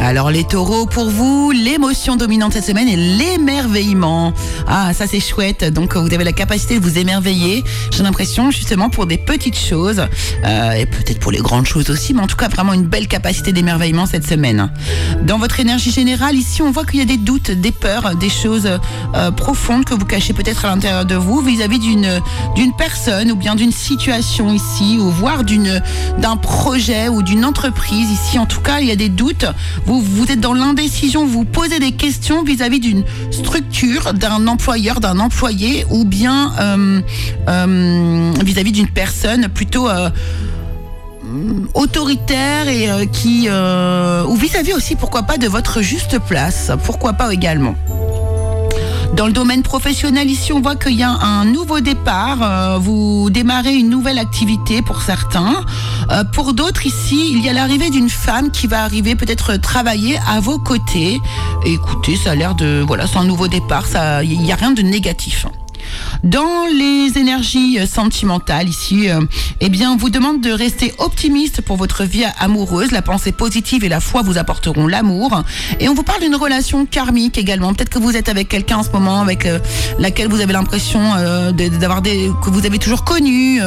Alors 0.08 0.30
les 0.30 0.44
taureaux, 0.44 0.86
pour 0.86 1.10
vous, 1.10 1.50
l'émotion 1.50 2.16
dominante 2.16 2.54
cette 2.54 2.64
semaine 2.64 2.88
est 2.88 2.96
l'émerveillement. 2.96 4.32
Ah, 4.66 4.94
ça 4.94 5.06
c'est 5.06 5.20
chouette. 5.20 5.70
Donc 5.70 5.98
vous 5.98 6.14
avez 6.14 6.24
la 6.24 6.32
capacité 6.32 6.78
de 6.78 6.82
vous 6.82 6.96
émerveiller. 6.96 7.62
J'ai 7.90 8.02
l'impression 8.02 8.50
justement 8.50 8.88
pour 8.88 9.04
des 9.04 9.18
petites 9.18 9.58
choses, 9.58 10.00
euh, 10.46 10.72
et 10.72 10.86
peut-être 10.86 11.20
pour 11.20 11.30
les 11.30 11.40
grandes 11.40 11.66
choses 11.66 11.90
aussi, 11.90 12.14
mais 12.14 12.22
en 12.22 12.26
tout 12.26 12.36
cas 12.36 12.48
vraiment 12.48 12.72
une 12.72 12.86
belle 12.86 13.06
capacité 13.06 13.52
d'émerveillement 13.52 14.06
cette 14.06 14.26
semaine. 14.26 14.70
Dans 15.24 15.36
votre 15.36 15.60
énergie 15.60 15.90
générale, 15.90 16.36
ici 16.36 16.62
on 16.62 16.70
voit 16.70 16.86
qu'il 16.86 17.00
y 17.00 17.02
a 17.02 17.04
des 17.04 17.18
doutes, 17.18 17.50
des 17.50 17.72
peurs, 17.72 18.16
des 18.16 18.30
choses 18.30 18.66
euh, 19.14 19.30
profondes 19.32 19.84
que 19.84 19.92
vous 19.92 20.06
cachez 20.06 20.32
peut-être 20.32 20.64
à 20.64 20.68
l'intérieur 20.68 21.04
de 21.04 21.16
vous 21.16 21.42
vis-à-vis 21.42 21.80
d'une 21.80 22.22
d'une 22.56 22.74
personne 22.74 23.30
ou 23.30 23.36
bien 23.36 23.56
d'une 23.56 23.72
situation 23.72 24.54
ici, 24.54 24.96
ou 24.98 25.10
voire 25.10 25.44
d'une 25.44 25.82
d'un 26.16 26.38
projet 26.38 27.08
ou 27.08 27.22
d'une 27.22 27.44
entreprise 27.44 28.08
ici. 28.10 28.38
En 28.38 28.46
tout 28.46 28.62
cas, 28.62 28.80
il 28.80 28.86
y 28.86 28.90
a 28.90 28.96
des 28.96 29.10
doutes 29.10 29.44
vous, 29.84 29.97
êtes 30.30 30.40
dans 30.40 30.54
l'indécision, 30.54 31.26
vous 31.26 31.44
posez 31.44 31.78
des 31.78 31.92
questions 31.92 32.42
vis-à-vis 32.42 32.80
d'une 32.80 33.04
structure, 33.30 34.14
d'un 34.14 34.46
employeur, 34.46 35.00
d'un 35.00 35.18
employé, 35.18 35.84
ou 35.90 36.04
bien 36.04 36.52
euh, 36.60 37.00
euh, 37.48 38.32
vis-à-vis 38.44 38.72
d'une 38.72 38.88
personne 38.88 39.48
plutôt 39.48 39.88
euh, 39.88 40.10
autoritaire 41.74 42.68
et 42.68 43.06
qui 43.12 43.48
ou 43.48 44.34
vis-à-vis 44.36 44.74
aussi 44.74 44.96
pourquoi 44.96 45.22
pas 45.22 45.36
de 45.36 45.46
votre 45.46 45.82
juste 45.82 46.18
place, 46.20 46.72
pourquoi 46.84 47.12
pas 47.12 47.32
également. 47.32 47.74
Dans 49.14 49.26
le 49.26 49.32
domaine 49.32 49.62
professionnel, 49.62 50.30
ici, 50.30 50.52
on 50.52 50.60
voit 50.60 50.76
qu'il 50.76 50.94
y 50.94 51.02
a 51.02 51.10
un 51.10 51.44
nouveau 51.44 51.80
départ. 51.80 52.38
Euh, 52.42 52.78
vous 52.78 53.30
démarrez 53.30 53.74
une 53.74 53.90
nouvelle 53.90 54.18
activité 54.18 54.82
pour 54.82 55.02
certains. 55.02 55.64
Euh, 56.10 56.24
pour 56.24 56.54
d'autres, 56.54 56.86
ici, 56.86 57.32
il 57.32 57.44
y 57.44 57.48
a 57.48 57.52
l'arrivée 57.52 57.90
d'une 57.90 58.10
femme 58.10 58.50
qui 58.50 58.66
va 58.66 58.82
arriver 58.84 59.16
peut-être 59.16 59.56
travailler 59.56 60.18
à 60.28 60.40
vos 60.40 60.58
côtés. 60.58 61.20
écoutez, 61.64 62.16
ça 62.16 62.32
a 62.32 62.34
l'air 62.34 62.54
de... 62.54 62.84
Voilà, 62.86 63.06
c'est 63.06 63.18
un 63.18 63.24
nouveau 63.24 63.48
départ. 63.48 63.86
Il 64.22 64.40
n'y 64.40 64.52
a 64.52 64.56
rien 64.56 64.70
de 64.70 64.82
négatif. 64.82 65.46
Dans 66.24 66.66
les 66.66 67.18
énergies 67.18 67.78
sentimentales 67.86 68.68
ici, 68.68 69.08
eh 69.60 69.68
bien, 69.68 69.92
on 69.92 69.96
vous 69.96 70.10
demande 70.10 70.40
de 70.40 70.50
rester 70.50 70.94
optimiste 70.98 71.62
pour 71.62 71.76
votre 71.76 72.04
vie 72.04 72.24
amoureuse. 72.38 72.90
La 72.90 73.02
pensée 73.02 73.32
positive 73.32 73.84
et 73.84 73.88
la 73.88 74.00
foi 74.00 74.22
vous 74.22 74.38
apporteront 74.38 74.86
l'amour. 74.86 75.42
Et 75.80 75.88
on 75.88 75.94
vous 75.94 76.02
parle 76.02 76.20
d'une 76.20 76.36
relation 76.36 76.86
karmique 76.86 77.38
également. 77.38 77.72
Peut-être 77.74 77.90
que 77.90 77.98
vous 77.98 78.16
êtes 78.16 78.28
avec 78.28 78.48
quelqu'un 78.48 78.78
en 78.78 78.82
ce 78.82 78.90
moment 78.90 79.20
avec 79.20 79.46
laquelle 79.98 80.28
vous 80.28 80.40
avez 80.40 80.52
l'impression 80.52 81.00
d'avoir 81.52 82.02
que 82.02 82.50
vous 82.50 82.66
avez 82.66 82.78
toujours 82.78 83.04
connu, 83.04 83.60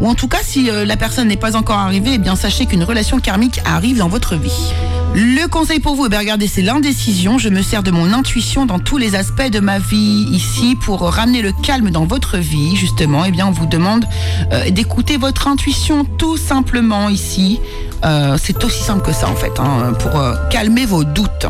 ou 0.00 0.08
en 0.08 0.14
tout 0.14 0.28
cas 0.28 0.38
si 0.42 0.70
la 0.70 0.96
personne 0.96 1.28
n'est 1.28 1.36
pas 1.36 1.56
encore 1.56 1.78
arrivée, 1.78 2.12
eh 2.14 2.18
bien 2.18 2.36
sachez 2.36 2.66
qu'une 2.66 2.84
relation 2.84 3.18
karmique 3.18 3.60
arrive 3.64 3.98
dans 3.98 4.08
votre 4.08 4.36
vie. 4.36 4.72
Le 5.14 5.46
conseil 5.46 5.80
pour 5.80 5.94
vous, 5.94 6.06
eh 6.10 6.16
regardez, 6.16 6.46
c'est 6.46 6.60
l'indécision. 6.60 7.38
Je 7.38 7.48
me 7.48 7.62
sers 7.62 7.82
de 7.82 7.90
mon 7.90 8.12
intuition 8.12 8.66
dans 8.66 8.78
tous 8.78 8.98
les 8.98 9.14
aspects 9.14 9.48
de 9.50 9.60
ma 9.60 9.78
vie 9.78 10.26
ici 10.30 10.76
pour 10.78 11.00
ramener 11.00 11.40
le 11.40 11.52
calme 11.66 11.90
dans 11.90 12.04
votre 12.04 12.36
vie, 12.36 12.76
justement. 12.76 13.24
Eh 13.24 13.32
bien, 13.32 13.48
on 13.48 13.50
vous 13.50 13.66
demande 13.66 14.04
euh, 14.52 14.70
d'écouter 14.70 15.16
votre 15.16 15.48
intuition 15.48 16.04
tout 16.04 16.36
simplement 16.36 17.08
ici. 17.08 17.58
Euh, 18.04 18.38
c'est 18.40 18.62
aussi 18.62 18.84
simple 18.84 19.04
que 19.04 19.12
ça, 19.12 19.28
en 19.28 19.34
fait, 19.34 19.58
hein, 19.58 19.92
pour 19.98 20.16
euh, 20.16 20.36
calmer 20.48 20.86
vos 20.86 21.02
doutes. 21.02 21.46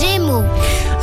Gémeaux. 0.00 0.44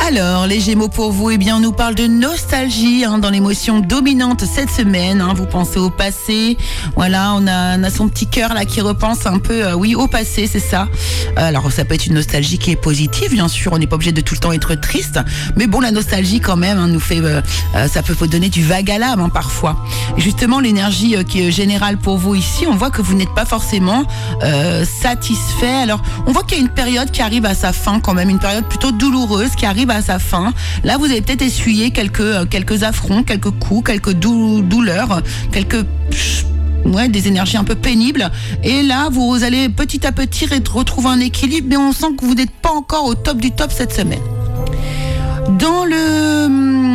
Alors, 0.07 0.47
les 0.47 0.61
Gémeaux 0.61 0.87
pour 0.87 1.11
vous, 1.11 1.31
eh 1.31 1.37
bien, 1.37 1.57
on 1.57 1.59
nous 1.59 1.73
parle 1.73 1.93
de 1.93 2.07
nostalgie 2.07 3.03
hein, 3.03 3.17
dans 3.17 3.29
l'émotion 3.29 3.81
dominante 3.81 4.45
cette 4.45 4.69
semaine. 4.69 5.19
Hein. 5.19 5.33
vous 5.35 5.45
pensez 5.45 5.79
au 5.79 5.89
passé. 5.89 6.57
Voilà, 6.95 7.33
on 7.35 7.45
a, 7.45 7.77
on 7.77 7.83
a 7.83 7.89
son 7.89 8.07
petit 8.07 8.25
cœur 8.25 8.53
là 8.53 8.63
qui 8.63 8.79
repense 8.79 9.25
un 9.25 9.37
peu, 9.37 9.65
euh, 9.65 9.73
oui, 9.73 9.95
au 9.95 10.07
passé, 10.07 10.47
c'est 10.49 10.61
ça. 10.61 10.87
Alors, 11.35 11.69
ça 11.73 11.83
peut 11.83 11.93
être 11.93 12.05
une 12.05 12.13
nostalgie 12.13 12.57
qui 12.57 12.71
est 12.71 12.77
positive, 12.77 13.33
bien 13.33 13.49
sûr. 13.49 13.73
On 13.73 13.79
n'est 13.79 13.85
pas 13.85 13.95
obligé 13.95 14.13
de 14.13 14.21
tout 14.21 14.33
le 14.33 14.39
temps 14.39 14.53
être 14.53 14.75
triste, 14.75 15.19
mais 15.57 15.67
bon, 15.67 15.81
la 15.81 15.91
nostalgie 15.91 16.39
quand 16.39 16.55
même 16.55 16.77
hein, 16.77 16.87
nous 16.87 17.01
fait, 17.01 17.19
euh, 17.19 17.41
euh, 17.75 17.89
ça 17.89 18.01
peut 18.01 18.15
vous 18.17 18.27
donner 18.27 18.47
du 18.47 18.63
vague 18.63 18.89
à 18.89 18.99
l'âme 18.99 19.29
parfois. 19.33 19.75
justement, 20.15 20.61
l'énergie 20.61 21.17
qui 21.25 21.41
est 21.41 21.51
générale 21.51 21.97
pour 21.97 22.17
vous 22.17 22.33
ici, 22.33 22.65
on 22.65 22.77
voit 22.77 22.91
que 22.91 23.01
vous 23.01 23.13
n'êtes 23.13 23.33
pas 23.35 23.45
forcément 23.45 24.05
satisfait. 25.01 25.81
Alors, 25.83 26.01
on 26.27 26.31
voit 26.31 26.43
qu'il 26.43 26.57
y 26.57 26.61
a 26.61 26.63
une 26.63 26.69
période 26.69 27.11
qui 27.11 27.21
arrive 27.21 27.45
à 27.45 27.55
sa 27.55 27.73
fin 27.73 27.99
quand 27.99 28.13
même, 28.13 28.29
une 28.29 28.39
période 28.39 28.65
plutôt 28.69 28.93
douloureuse 28.93 29.51
qui 29.57 29.65
arrive 29.65 29.89
à 29.89 29.97
sa 30.01 30.20
fin. 30.20 30.54
Là, 30.84 30.98
vous 30.98 31.06
avez 31.06 31.22
peut-être 31.22 31.42
essuyé 31.42 31.92
quelques, 31.92 32.20
euh, 32.22 32.46
quelques 32.46 32.84
affronts, 32.84 33.24
quelques 33.24 33.51
coups, 33.51 33.92
quelques 33.92 34.13
douleurs, 34.13 35.22
quelques 35.51 35.86
ouais, 36.86 37.10
des 37.10 37.27
énergies 37.27 37.58
un 37.58 37.63
peu 37.63 37.75
pénibles. 37.75 38.30
Et 38.63 38.84
là, 38.84 39.10
vous 39.12 39.44
allez 39.44 39.70
petit 39.70 40.06
à 40.06 40.12
petit 40.12 40.46
retrouver 40.46 41.10
un 41.10 41.20
équilibre, 41.20 41.68
mais 41.70 41.77
on 41.77 41.92
sent 41.92 42.16
que 42.20 42.25
vous 42.25 42.36
n'êtes 42.36 42.51
pas 42.51 42.72
encore 42.72 43.06
au 43.06 43.16
top 43.16 43.38
du 43.38 43.51
top 43.51 43.72
cette 43.72 43.94
semaine. 43.94 44.22
Dans 45.60 45.86
le 45.86 46.46
hum, 46.46 46.87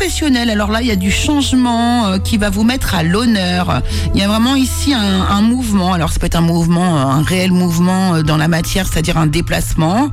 professionnel, 0.00 0.48
alors 0.48 0.70
là, 0.70 0.80
il 0.80 0.88
y 0.88 0.90
a 0.90 0.96
du 0.96 1.10
changement 1.10 2.06
euh, 2.06 2.18
qui 2.18 2.38
va 2.38 2.48
vous 2.48 2.64
mettre 2.64 2.94
à 2.94 3.02
l'honneur. 3.02 3.82
Il 4.14 4.20
y 4.20 4.24
a 4.24 4.28
vraiment 4.28 4.56
ici 4.56 4.94
un, 4.94 5.42
mouvement. 5.42 5.92
Alors, 5.92 6.10
ça 6.10 6.18
peut 6.18 6.24
être 6.24 6.36
un 6.36 6.40
mouvement, 6.40 6.96
euh, 6.96 7.02
un 7.02 7.22
réel 7.22 7.52
mouvement 7.52 8.14
euh, 8.14 8.22
dans 8.22 8.38
la 8.38 8.48
matière, 8.48 8.88
c'est-à-dire 8.88 9.18
un 9.18 9.26
déplacement 9.26 10.10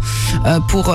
pour 0.67 0.94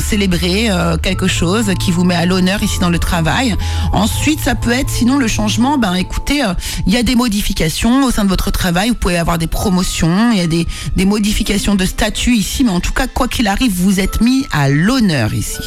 célébrer 0.00 0.68
quelque 1.02 1.26
chose 1.26 1.72
qui 1.78 1.90
vous 1.90 2.04
met 2.04 2.14
à 2.14 2.26
l'honneur 2.26 2.62
ici 2.62 2.78
dans 2.78 2.90
le 2.90 2.98
travail. 2.98 3.54
Ensuite, 3.92 4.40
ça 4.40 4.54
peut 4.54 4.70
être, 4.70 4.88
sinon, 4.88 5.18
le 5.18 5.26
changement. 5.26 5.78
Ben, 5.78 5.94
écoutez, 5.94 6.42
il 6.86 6.92
y 6.92 6.96
a 6.96 7.02
des 7.02 7.14
modifications 7.14 8.04
au 8.04 8.10
sein 8.10 8.24
de 8.24 8.28
votre 8.28 8.50
travail. 8.50 8.90
Vous 8.90 8.94
pouvez 8.94 9.18
avoir 9.18 9.38
des 9.38 9.46
promotions. 9.46 10.30
Il 10.32 10.38
y 10.38 10.42
a 10.42 10.46
des, 10.46 10.66
des 10.96 11.04
modifications 11.04 11.74
de 11.74 11.84
statut 11.84 12.34
ici, 12.34 12.64
mais 12.64 12.70
en 12.70 12.80
tout 12.80 12.92
cas, 12.92 13.06
quoi 13.06 13.28
qu'il 13.28 13.48
arrive, 13.48 13.72
vous 13.74 14.00
êtes 14.00 14.20
mis 14.20 14.46
à 14.52 14.68
l'honneur 14.68 15.34
ici. 15.34 15.60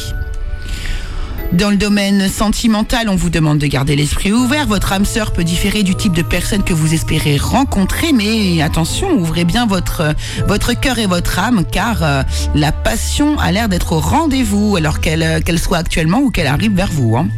Dans 1.52 1.70
le 1.70 1.76
domaine 1.76 2.28
sentimental, 2.28 3.08
on 3.08 3.16
vous 3.16 3.30
demande 3.30 3.58
de 3.58 3.66
garder 3.66 3.96
l'esprit 3.96 4.32
ouvert. 4.32 4.66
Votre 4.66 4.92
âme 4.92 5.04
sœur 5.04 5.32
peut 5.32 5.44
différer 5.44 5.82
du 5.82 5.94
type 5.94 6.12
de 6.12 6.22
personne 6.22 6.62
que 6.62 6.74
vous 6.74 6.92
espérez 6.92 7.36
rencontrer, 7.36 8.12
mais 8.12 8.60
attention, 8.62 9.12
ouvrez 9.12 9.44
bien 9.44 9.66
votre, 9.66 10.14
votre 10.46 10.78
cœur 10.78 10.98
et 10.98 11.06
votre 11.06 11.38
âme, 11.38 11.64
car 11.70 12.02
euh, 12.02 12.22
la 12.54 12.72
passion 12.72 13.38
a 13.38 13.52
l'air 13.52 13.68
d'être 13.68 13.92
au 13.92 14.00
rendez-vous, 14.00 14.76
alors 14.76 15.00
qu'elle 15.00 15.42
qu'elle 15.44 15.58
soit 15.58 15.78
actuellement 15.78 16.18
ou 16.18 16.30
qu'elle 16.30 16.48
arrive 16.48 16.74
vers 16.74 16.90
vous. 16.90 17.16
Hein. 17.16 17.28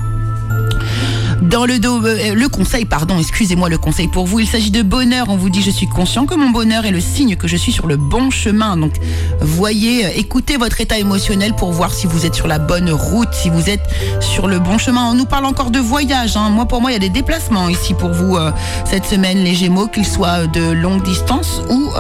Dans 1.43 1.67
le, 1.67 1.75
euh, 1.75 2.35
le 2.35 2.49
conseil, 2.49 2.85
pardon, 2.85 3.19
excusez-moi, 3.19 3.69
le 3.69 3.79
conseil 3.79 4.09
pour 4.09 4.27
vous, 4.27 4.41
il 4.41 4.47
s'agit 4.47 4.71
de 4.71 4.83
bonheur. 4.83 5.27
On 5.29 5.37
vous 5.37 5.51
dit, 5.51 5.63
je 5.63 5.71
suis 5.71 5.87
conscient 5.87 6.27
que 6.27 6.35
mon 6.35 6.51
bonheur 6.51 6.85
est 6.85 6.91
le 6.91 7.01
signe 7.01 7.37
que 7.37 7.47
je 7.47 7.57
suis 7.57 7.73
sur 7.73 7.87
le 7.87 7.97
bon 7.97 8.31
chemin. 8.31 8.77
Donc, 8.77 8.95
voyez, 9.41 10.07
euh, 10.07 10.11
écoutez 10.17 10.57
votre 10.57 10.81
état 10.81 10.99
émotionnel 10.99 11.55
pour 11.55 11.73
voir 11.73 11.95
si 11.95 12.07
vous 12.07 12.27
êtes 12.27 12.35
sur 12.35 12.49
la 12.49 12.59
bonne 12.59 12.91
route, 12.91 13.33
si 13.33 13.51
vous 13.51 13.71
êtes 13.71 13.83
sur 14.21 14.49
le 14.49 14.59
bon 14.59 14.79
chemin. 14.79 15.11
On 15.11 15.15
nous 15.15 15.27
parle 15.27 15.45
encore 15.45 15.71
de 15.71 15.79
voyage. 15.79 16.37
Hein. 16.37 16.51
Moi, 16.51 16.67
pour 16.67 16.81
moi, 16.81 16.91
il 16.91 16.95
y 16.95 16.97
a 16.97 17.01
des 17.01 17.09
déplacements 17.09 17.69
ici 17.69 17.95
pour 17.95 18.11
vous 18.11 18.37
euh, 18.37 18.51
cette 18.85 19.07
semaine, 19.07 19.39
les 19.39 19.55
Gémeaux, 19.55 19.87
qu'ils 19.87 20.07
soient 20.07 20.47
de 20.47 20.73
longue 20.73 21.03
distance 21.05 21.63
ou, 21.71 21.91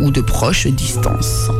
ou 0.00 0.10
de 0.10 0.20
proche 0.20 0.66
distance. 0.66 1.50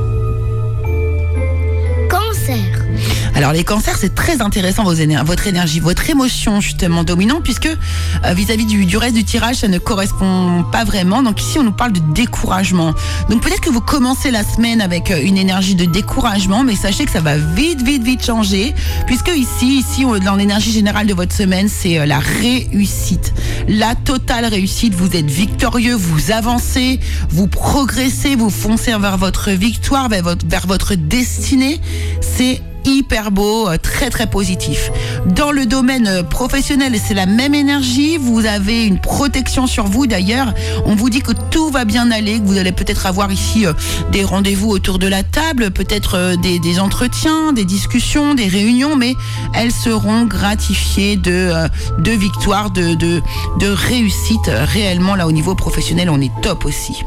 Alors 3.34 3.52
les 3.52 3.64
cancers, 3.64 3.96
c'est 3.98 4.14
très 4.14 4.42
intéressant 4.42 4.84
votre 4.84 5.46
énergie, 5.46 5.80
votre 5.80 6.08
émotion 6.08 6.60
justement 6.60 7.02
dominante, 7.02 7.42
puisque 7.42 7.66
euh, 7.66 8.32
vis-à-vis 8.32 8.64
du, 8.64 8.96
reste 8.96 9.14
du 9.14 9.24
tirage, 9.24 9.56
ça 9.56 9.68
ne 9.68 9.78
correspond 9.78 10.64
pas 10.70 10.84
vraiment. 10.84 11.22
Donc 11.22 11.40
ici, 11.42 11.58
on 11.58 11.64
nous 11.64 11.72
parle 11.72 11.92
de 11.92 12.00
découragement. 12.14 12.94
Donc 13.28 13.42
peut-être 13.42 13.60
que 13.60 13.70
vous 13.70 13.80
commencez 13.80 14.30
la 14.30 14.44
semaine 14.44 14.80
avec 14.80 15.10
euh, 15.10 15.20
une 15.20 15.36
énergie 15.36 15.74
de 15.74 15.84
découragement, 15.84 16.62
mais 16.62 16.76
sachez 16.76 17.04
que 17.06 17.10
ça 17.10 17.20
va 17.20 17.36
vite, 17.36 17.82
vite, 17.82 18.04
vite 18.04 18.24
changer, 18.24 18.72
puisque 19.06 19.32
ici, 19.34 19.78
ici, 19.78 20.04
dans 20.24 20.36
l'énergie 20.36 20.70
générale 20.70 21.06
de 21.08 21.14
votre 21.14 21.34
semaine, 21.34 21.68
c'est 21.68 21.98
euh, 21.98 22.06
la 22.06 22.20
réussite, 22.20 23.34
la 23.66 23.96
totale 23.96 24.44
réussite. 24.44 24.94
Vous 24.94 25.16
êtes 25.16 25.30
victorieux, 25.30 25.94
vous 25.96 26.30
avancez, 26.30 27.00
vous 27.30 27.48
progressez, 27.48 28.36
vous 28.36 28.50
foncez 28.50 28.96
vers 28.96 29.18
votre 29.18 29.50
victoire, 29.50 30.08
vers 30.08 30.22
votre, 30.22 30.46
vers 30.46 30.66
votre 30.68 30.94
destinée. 30.94 31.80
C'est 32.20 32.62
hyper 32.84 33.30
beau, 33.30 33.68
euh, 33.68 33.76
très 33.76 34.10
très 34.10 34.26
positif. 34.26 34.90
Dans 35.26 35.52
le 35.52 35.66
domaine 35.66 36.06
euh, 36.06 36.22
professionnel, 36.22 36.94
c'est 37.02 37.14
la 37.14 37.26
même 37.26 37.54
énergie. 37.54 38.16
Vous 38.16 38.46
avez 38.46 38.84
une 38.84 38.98
protection 38.98 39.66
sur 39.66 39.86
vous. 39.86 40.06
D'ailleurs, 40.06 40.54
on 40.84 40.94
vous 40.94 41.10
dit 41.10 41.20
que 41.20 41.32
tout 41.50 41.70
va 41.70 41.84
bien 41.84 42.10
aller, 42.10 42.38
que 42.40 42.44
vous 42.44 42.58
allez 42.58 42.72
peut-être 42.72 43.06
avoir 43.06 43.32
ici 43.32 43.66
euh, 43.66 43.72
des 44.12 44.24
rendez-vous 44.24 44.70
autour 44.70 44.98
de 44.98 45.06
la 45.06 45.22
table, 45.22 45.70
peut-être 45.70 46.36
des, 46.36 46.80
entretiens, 46.80 47.52
des 47.52 47.64
discussions, 47.64 48.34
des 48.34 48.48
réunions, 48.48 48.96
mais 48.96 49.14
elles 49.54 49.72
seront 49.72 50.24
gratifiées 50.24 51.16
de, 51.16 51.52
victoires, 51.98 52.70
de, 52.70 52.94
de, 52.94 53.22
de 53.58 53.66
réussite. 53.66 54.48
Réellement, 54.48 55.14
là, 55.14 55.26
au 55.26 55.32
niveau 55.32 55.54
professionnel, 55.54 56.10
on 56.10 56.20
est 56.20 56.32
top 56.42 56.64
aussi. 56.64 57.02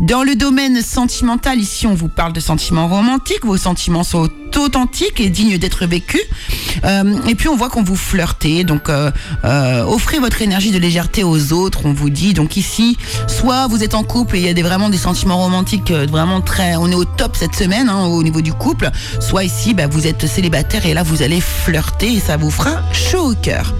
Dans 0.00 0.22
le 0.22 0.34
domaine 0.34 0.82
sentimental, 0.82 1.58
ici, 1.58 1.86
on 1.86 1.94
vous 1.94 2.08
parle 2.08 2.32
de 2.32 2.40
sentiments 2.40 2.88
romantiques. 2.88 3.44
Vos 3.44 3.56
sentiments 3.56 4.04
sont 4.04 4.28
authentique 4.56 5.20
et 5.20 5.30
digne 5.30 5.58
d'être 5.58 5.86
vécu. 5.86 6.20
Euh, 6.84 7.16
et 7.26 7.34
puis 7.34 7.48
on 7.48 7.56
voit 7.56 7.68
qu'on 7.68 7.82
vous 7.82 7.96
flirtez, 7.96 8.64
donc 8.64 8.88
euh, 8.88 9.10
euh, 9.44 9.84
offrez 9.84 10.18
votre 10.18 10.42
énergie 10.42 10.70
de 10.70 10.78
légèreté 10.78 11.24
aux 11.24 11.52
autres. 11.52 11.80
On 11.84 11.92
vous 11.92 12.10
dit 12.10 12.34
donc 12.34 12.56
ici, 12.56 12.96
soit 13.26 13.66
vous 13.66 13.82
êtes 13.82 13.94
en 13.94 14.02
couple 14.02 14.36
et 14.36 14.40
il 14.40 14.46
y 14.46 14.48
a 14.48 14.54
des, 14.54 14.62
vraiment 14.62 14.90
des 14.90 14.98
sentiments 14.98 15.38
romantiques 15.38 15.90
vraiment 15.90 16.40
très, 16.40 16.76
on 16.76 16.90
est 16.90 16.94
au 16.94 17.04
top 17.04 17.36
cette 17.36 17.54
semaine 17.54 17.88
hein, 17.88 18.06
au 18.06 18.22
niveau 18.22 18.40
du 18.40 18.52
couple. 18.52 18.90
Soit 19.20 19.44
ici, 19.44 19.74
bah, 19.74 19.86
vous 19.86 20.06
êtes 20.06 20.26
célibataire 20.26 20.86
et 20.86 20.94
là 20.94 21.02
vous 21.02 21.22
allez 21.22 21.40
flirter 21.40 22.14
et 22.14 22.20
ça 22.20 22.36
vous 22.36 22.50
fera 22.50 22.82
chaud 22.92 23.32
au 23.32 23.34
cœur. 23.34 23.74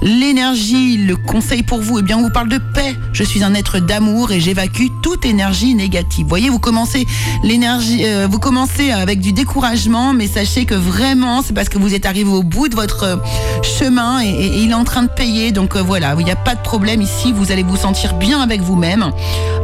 L'énergie, 0.00 0.96
le 0.96 1.16
conseil 1.16 1.64
pour 1.64 1.80
vous, 1.80 1.98
eh 1.98 2.02
bien, 2.02 2.18
on 2.18 2.22
vous 2.22 2.30
parle 2.30 2.48
de 2.48 2.58
paix. 2.58 2.94
Je 3.12 3.24
suis 3.24 3.42
un 3.42 3.54
être 3.54 3.80
d'amour 3.80 4.30
et 4.30 4.38
j'évacue 4.38 4.86
toute 5.02 5.24
énergie 5.24 5.37
négative. 5.74 6.24
Vous 6.24 6.28
voyez, 6.28 6.50
vous 6.50 6.58
commencez 6.58 7.06
l'énergie, 7.42 8.04
vous 8.28 8.38
commencez 8.38 8.90
avec 8.90 9.20
du 9.20 9.32
découragement 9.32 9.68
mais 10.14 10.26
sachez 10.26 10.64
que 10.64 10.74
vraiment, 10.74 11.42
c'est 11.42 11.52
parce 11.52 11.68
que 11.68 11.78
vous 11.78 11.94
êtes 11.94 12.06
arrivé 12.06 12.30
au 12.30 12.42
bout 12.42 12.68
de 12.68 12.74
votre 12.74 13.04
euh, 13.04 13.16
chemin 13.62 14.22
et, 14.22 14.62
il 14.62 14.70
est 14.70 14.74
en 14.74 14.84
train 14.84 15.02
de 15.02 15.08
payer. 15.08 15.52
Donc 15.52 15.76
euh, 15.76 15.82
voilà, 15.82 16.14
il 16.18 16.24
n'y 16.24 16.30
a 16.30 16.36
pas 16.36 16.54
de 16.54 16.62
problème 16.62 17.02
ici, 17.02 17.32
vous 17.32 17.52
allez 17.52 17.62
vous 17.62 17.76
sentir 17.76 18.14
bien 18.14 18.40
avec 18.40 18.60
vous-même. 18.60 19.10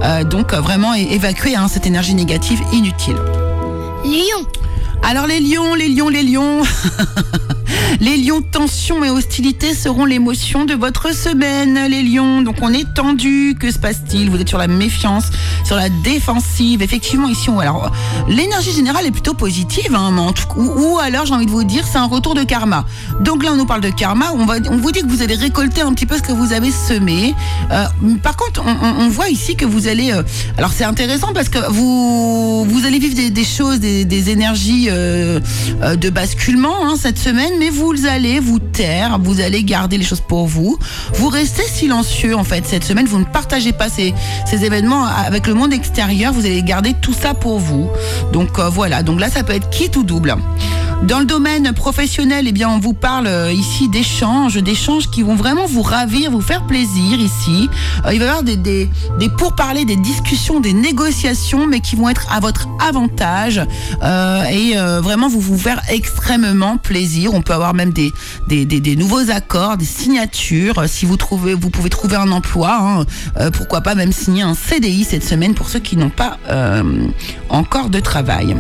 Euh, 0.03 0.25
donc 0.25 0.53
vraiment 0.53 0.95
évacuer 0.95 1.57
hein, 1.57 1.69
cette 1.69 1.87
énergie 1.87 2.15
négative 2.15 2.61
inutile. 2.73 3.17
Lion. 4.05 4.47
Alors 5.03 5.27
les 5.27 5.41
lions, 5.41 5.75
les 5.75 5.89
lions, 5.89 6.09
les 6.09 6.23
lions. 6.23 6.63
Les 8.01 8.17
lions, 8.17 8.41
tension 8.41 9.05
et 9.05 9.11
hostilité 9.11 9.75
seront 9.75 10.05
l'émotion 10.05 10.65
de 10.65 10.75
votre 10.75 11.15
semaine, 11.15 11.79
les 11.89 12.03
lions. 12.03 12.43
Donc 12.43 12.57
on 12.63 12.73
est 12.73 12.87
tendu, 12.95 13.57
que 13.59 13.71
se 13.71 13.79
passe-t-il? 13.79 14.31
Vous 14.31 14.41
êtes 14.41 14.49
sur 14.49 14.59
la 14.59 14.69
méfiance, 14.69 15.25
sur 15.65 15.77
la 15.77 15.89
défensive. 15.89 16.83
Effectivement, 16.83 17.29
ici, 17.29 17.51
on, 17.51 17.59
alors 17.59 17.93
l'énergie 18.29 18.73
générale 18.73 19.07
est 19.07 19.11
plutôt 19.11 19.35
positive, 19.35 19.95
hein, 19.95 20.33
ou, 20.57 20.99
alors 20.99 21.27
j'ai 21.27 21.35
envie 21.35 21.47
de 21.47 21.51
vous 21.51 21.65
dire, 21.65 21.85
c'est 21.91 21.99
un 21.99 22.07
retour 22.07 22.35
de 22.35 22.43
karma. 22.43 22.85
Donc 23.21 23.43
là, 23.43 23.51
on 23.53 23.57
nous 23.57 23.67
parle 23.67 23.81
de 23.81 23.91
karma. 23.91 24.33
On, 24.35 24.47
on 24.49 24.77
vous 24.77 24.93
dit 24.93 25.03
que 25.03 25.09
vous 25.09 25.23
allez 25.23 25.35
récolter 25.35 25.83
un 25.83 25.93
petit 25.93 26.07
peu 26.07 26.17
ce 26.17 26.23
que 26.23 26.33
vous 26.33 26.53
avez 26.53 26.71
semé. 26.71 27.35
Euh, 27.71 27.85
par 28.23 28.37
contre, 28.37 28.45
fait, 28.55 28.61
on, 28.61 29.09
voit 29.09 29.29
ici 29.29 29.57
que 29.57 29.65
vous 29.65 29.89
allez. 29.89 30.13
alors 30.57 30.73
c'est 30.73 30.85
intéressant 30.85 31.33
parce 31.33 31.49
que 31.49 31.71
vous 31.71 32.65
vous 32.65 32.87
allez 32.87 32.99
vivre 32.99 33.15
des, 33.15 33.45
choses, 33.45 33.81
des, 33.81 34.31
énergies 34.31 34.87
de 34.87 36.11
basculement 36.11 36.89
hein, 36.89 36.95
cette 37.01 37.19
semaine, 37.19 37.53
mais 37.59 37.71
vous 37.71 37.84
allez 38.07 38.41
vous 38.41 38.59
taire, 38.59 39.19
vous 39.19 39.41
allez 39.41 39.65
garder 39.65 39.99
les 39.99 40.05
choses 40.05 40.21
pour 40.21 40.47
vous. 40.47 40.79
Vous 41.15 41.29
restez 41.29 41.63
silencieux 41.63 42.37
en 42.37 42.45
fait 42.45 42.65
cette 42.67 42.85
semaine. 42.85 43.07
Vous 43.07 43.19
ne 43.19 43.25
partagez 43.25 43.73
pas 43.73 43.89
ces, 43.89 44.15
ces 44.47 44.65
événements 44.65 45.05
avec 45.05 45.47
le 45.47 45.55
monde 45.55 45.73
extérieur. 45.73 46.33
Vous 46.33 46.47
allez 46.47 46.63
garder 46.63 46.95
tout 46.95 47.15
ça 47.15 47.35
pour 47.35 47.59
vous. 47.59 47.89
Donc 48.33 48.59
voilà. 48.59 49.03
Donc 49.03 49.21
là, 49.21 49.29
ça 49.29 49.43
peut 49.43 49.55
être 49.55 49.71
quitte 49.71 49.97
ou 49.97 50.03
double. 50.03 50.35
Dans 51.03 51.19
le 51.19 51.27
domaine 51.27 51.73
professionnel, 51.75 52.47
eh 52.49 52.53
bien, 52.53 52.71
on 52.71 52.79
vous 52.79 52.95
parle 52.95 53.27
euh, 53.27 53.53
ici 53.53 53.89
d'échanges, 53.89 54.57
d'échanges 54.57 55.11
qui 55.11 55.23
vont 55.23 55.35
vraiment 55.35 55.67
vous 55.67 55.83
ravir, 55.83 56.31
vous 56.31 56.41
faire 56.41 56.67
plaisir 56.67 57.19
ici. 57.19 57.69
Euh, 58.07 58.15
il 58.15 58.21
va 58.21 58.25
y 58.25 58.29
avoir 58.29 58.43
des, 58.43 58.57
des, 58.57 58.89
pourparlers, 59.37 59.85
des 59.85 59.97
discussions, 59.97 60.61
des 60.61 60.73
négociations, 60.73 61.67
mais 61.67 61.81
qui 61.81 61.95
vont 61.97 62.09
être 62.09 62.33
à 62.33 62.41
votre 62.41 62.69
avantage 62.81 63.61
euh, 64.03 64.45
et 64.45 64.75
vraiment 65.03 65.29
vous 65.29 65.41
vous 65.41 65.59
faire 65.59 65.83
extrêmement 65.91 66.79
plaisir. 66.79 67.35
On 67.35 67.43
peut 67.43 67.53
avoir 67.53 67.75
même 67.75 67.93
des, 67.93 68.13
des, 68.49 68.65
des, 68.65 68.97
nouveaux 68.97 69.31
accords, 69.31 69.77
des 69.77 69.85
signatures. 69.85 70.85
Si 70.89 71.05
vous 71.05 71.17
trouvez, 71.17 71.55
vous 71.55 71.71
pouvez 71.71 71.91
trouver 71.91 72.17
un 72.17 72.31
emploi, 72.31 72.79
hein, 72.81 73.51
pourquoi 73.53 73.83
pas 73.83 73.95
même 73.95 74.13
signer 74.13 74.43
un 74.43 74.55
CDI 74.55 75.05
cette 75.05 75.25
semaine 75.25 75.55
pour 75.55 75.69
ceux 75.69 75.81
qui 75.81 75.97
n'ont 75.97 76.11
pas 76.11 76.39
encore 77.51 77.91
de 77.91 78.01
travail. 78.01 78.57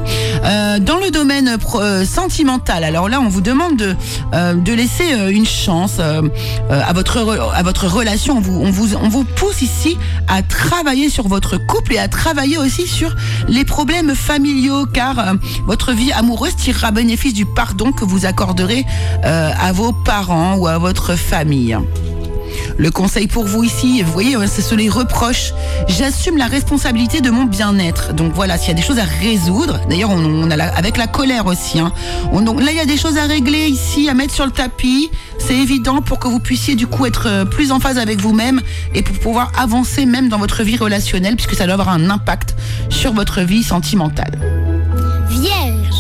dans 0.80 0.98
le 0.98 1.10
domaine 1.10 1.56
sentimental, 2.24 2.84
alors 2.84 3.10
là, 3.10 3.20
on 3.20 3.28
vous 3.28 3.42
demande 3.42 3.76
de, 3.76 3.94
euh, 4.32 4.54
laisser 4.64 5.12
euh, 5.12 5.28
une 5.28 5.44
chance 5.44 5.96
euh, 5.98 6.22
à, 6.70 6.92
votre, 6.94 7.18
relation. 7.86 8.38
On 8.38 8.70
vous 8.70 9.24
pousse 9.24 9.60
ici 9.60 9.98
à 10.26 10.40
travailler 10.40 11.10
sur 11.10 11.28
votre 11.28 11.58
couple 11.58 11.92
et 11.92 11.98
à 11.98 12.08
travailler 12.08 12.56
aussi 12.56 12.86
sur 12.86 13.14
les 13.46 13.66
problèmes 13.66 14.14
familiaux, 14.14 14.86
car 14.86 15.34
votre 15.66 15.92
vie 15.92 16.12
amoureuse 16.12 16.56
tirera 16.56 16.92
bénéfice 16.92 17.34
du 17.34 17.44
pardon 17.44 17.92
que 17.92 18.06
vous 18.06 18.24
accorderez 18.24 18.86
à 19.22 19.72
vos 19.72 19.92
parents 19.92 20.56
ou 20.56 20.66
à 20.66 20.78
votre 20.78 21.16
famille. 21.16 21.76
Le 22.78 22.90
conseil 22.90 23.26
pour 23.26 23.44
vous 23.44 23.64
ici, 23.64 24.02
vous 24.02 24.12
voyez, 24.12 24.36
c'est 24.46 24.62
sur 24.62 24.76
les 24.76 24.88
reproches. 24.88 25.52
J'assume 25.88 26.36
la 26.36 26.46
responsabilité 26.46 27.20
de 27.20 27.30
mon 27.30 27.44
bien-être. 27.44 28.12
Donc 28.14 28.32
voilà, 28.34 28.58
s'il 28.58 28.68
y 28.68 28.70
a 28.72 28.74
des 28.74 28.82
choses 28.82 28.98
à 28.98 29.04
résoudre, 29.04 29.80
d'ailleurs, 29.88 30.10
on, 30.10 30.50
a 30.50 30.64
avec 30.64 30.96
la 30.96 31.06
colère 31.06 31.46
aussi. 31.46 31.78
Hein. 31.78 31.92
donc 32.42 32.60
là, 32.60 32.70
il 32.70 32.76
y 32.76 32.80
a 32.80 32.86
des 32.86 32.96
choses 32.96 33.16
à 33.16 33.24
régler 33.24 33.66
ici, 33.66 34.08
à 34.08 34.14
mettre 34.14 34.34
sur 34.34 34.46
le 34.46 34.52
tapis. 34.52 35.10
C'est 35.38 35.56
évident 35.56 36.00
pour 36.00 36.18
que 36.18 36.28
vous 36.28 36.40
puissiez 36.40 36.74
du 36.74 36.86
coup 36.86 37.06
être 37.06 37.26
euh, 37.26 37.44
plus 37.44 37.72
en 37.72 37.80
phase 37.80 37.98
avec 37.98 38.20
vous-même 38.20 38.60
et 38.94 39.02
pour 39.02 39.18
pouvoir 39.18 39.52
avancer 39.58 40.06
même 40.06 40.28
dans 40.28 40.38
votre 40.38 40.62
vie 40.62 40.76
relationnelle, 40.76 41.36
puisque 41.36 41.54
ça 41.54 41.64
doit 41.64 41.74
avoir 41.74 41.90
un 41.90 42.08
impact 42.10 42.54
sur 42.88 43.12
votre 43.12 43.40
vie 43.42 43.62
sentimentale. 43.62 44.63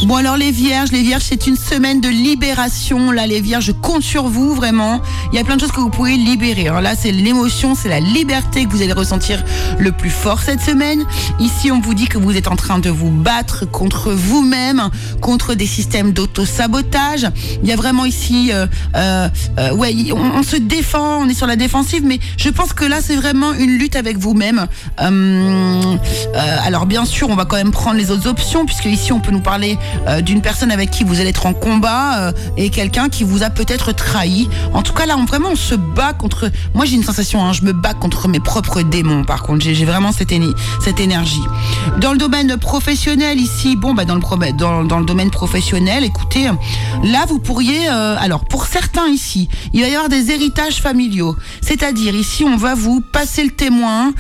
Bon 0.02 0.16
alors 0.16 0.36
les 0.36 0.50
vierges, 0.50 0.92
les 0.92 1.00
vierges 1.00 1.22
c'est 1.22 1.46
une 1.46 1.56
semaine 1.56 2.00
de 2.00 2.08
libération. 2.08 3.10
Là 3.10 3.26
les 3.26 3.40
vierges, 3.40 3.64
je 3.64 3.72
compte 3.72 4.02
sur 4.02 4.24
vous 4.24 4.54
vraiment. 4.54 5.00
Il 5.32 5.36
y 5.36 5.38
a 5.38 5.44
plein 5.44 5.56
de 5.56 5.60
choses 5.62 5.72
que 5.72 5.80
vous 5.80 5.88
pouvez 5.88 6.16
libérer. 6.16 6.68
Alors 6.68 6.82
là 6.82 6.94
c'est 6.94 7.10
l'émotion, 7.10 7.74
c'est 7.74 7.88
la 7.88 8.00
liberté 8.00 8.66
que 8.66 8.70
vous 8.70 8.82
allez 8.82 8.92
ressentir 8.92 9.42
le 9.78 9.92
plus 9.92 10.10
fort 10.10 10.42
cette 10.42 10.60
semaine. 10.60 11.06
Ici 11.38 11.70
on 11.70 11.80
vous 11.80 11.94
dit 11.94 12.06
que 12.06 12.18
vous 12.18 12.36
êtes 12.36 12.48
en 12.48 12.56
train 12.56 12.80
de 12.80 12.90
vous 12.90 13.10
battre 13.10 13.64
contre 13.64 14.12
vous-même, 14.12 14.90
contre 15.22 15.54
des 15.54 15.66
systèmes 15.66 16.12
d'auto-sabotage. 16.12 17.26
Il 17.62 17.68
y 17.68 17.72
a 17.72 17.76
vraiment 17.76 18.04
ici, 18.04 18.50
euh, 18.52 18.66
euh, 18.96 19.28
euh 19.58 19.72
ouais, 19.74 19.94
on, 20.12 20.42
se 20.42 20.56
défend, 20.56 21.22
on 21.22 21.28
est 21.30 21.34
sur 21.34 21.46
la 21.46 21.56
défensive, 21.56 22.02
mais 22.04 22.18
je 22.36 22.50
pense 22.50 22.74
que 22.74 22.84
là 22.84 22.98
c'est 23.00 23.16
vraiment 23.16 23.54
une 23.54 23.78
lutte 23.78 23.96
avec 23.96 24.18
vous-même. 24.18 24.66
Euh, 25.00 25.96
alors 26.64 26.84
bien 26.84 27.06
sûr 27.06 27.30
on 27.30 27.36
va 27.36 27.46
quand 27.46 27.56
même 27.56 27.70
prendre 27.70 27.96
les 27.96 28.10
autres 28.10 28.28
options 28.28 28.66
puisque 28.66 28.86
ici 28.86 29.12
on 29.12 29.20
peut 29.20 29.32
nous 29.32 29.40
parler 29.40 29.78
euh, 30.06 30.20
d'une 30.20 30.42
personne 30.42 30.70
avec 30.70 30.90
qui 30.90 31.04
vous 31.04 31.20
allez 31.20 31.30
être 31.30 31.46
en 31.46 31.54
combat 31.54 32.18
euh, 32.18 32.32
et 32.56 32.70
quelqu'un 32.70 33.08
qui 33.08 33.24
vous 33.24 33.42
a 33.42 33.50
peut-être 33.50 33.92
trahi. 33.92 34.48
En 34.72 34.82
tout 34.82 34.92
cas, 34.92 35.06
là, 35.06 35.16
on, 35.16 35.24
vraiment, 35.24 35.50
on 35.52 35.56
se 35.56 35.74
bat 35.74 36.12
contre. 36.12 36.50
Moi, 36.74 36.84
j'ai 36.84 36.96
une 36.96 37.02
sensation, 37.02 37.44
hein, 37.44 37.52
je 37.52 37.62
me 37.62 37.72
bats 37.72 37.94
contre 37.94 38.28
mes 38.28 38.40
propres 38.40 38.82
démons. 38.82 39.24
Par 39.24 39.42
contre, 39.42 39.64
j'ai 39.64 39.84
vraiment 39.84 40.12
cette, 40.12 40.32
énergie. 40.32 41.42
Dans 42.00 42.12
le 42.12 42.18
domaine 42.18 42.56
professionnel 42.58 43.40
ici, 43.40 43.76
bon, 43.76 43.94
bah 43.94 44.04
dans 44.04 44.14
le 44.14 44.52
dans, 44.52 44.84
dans 44.84 44.98
le 44.98 45.04
domaine 45.04 45.30
professionnel, 45.30 46.04
écoutez, 46.04 46.50
là, 47.02 47.24
vous 47.28 47.38
pourriez. 47.38 47.88
Euh, 47.88 48.16
alors, 48.18 48.44
pour 48.44 48.66
certains 48.66 49.06
ici, 49.08 49.48
il 49.72 49.82
va 49.82 49.88
y 49.88 49.94
avoir 49.94 50.08
des 50.08 50.30
héritages 50.30 50.80
familiaux. 50.80 51.36
C'est-à-dire 51.60 52.14
ici, 52.14 52.44
on 52.44 52.56
va 52.56 52.74
vous 52.74 53.00
passer 53.00 53.44
le 53.44 53.50
témoin 53.50 54.12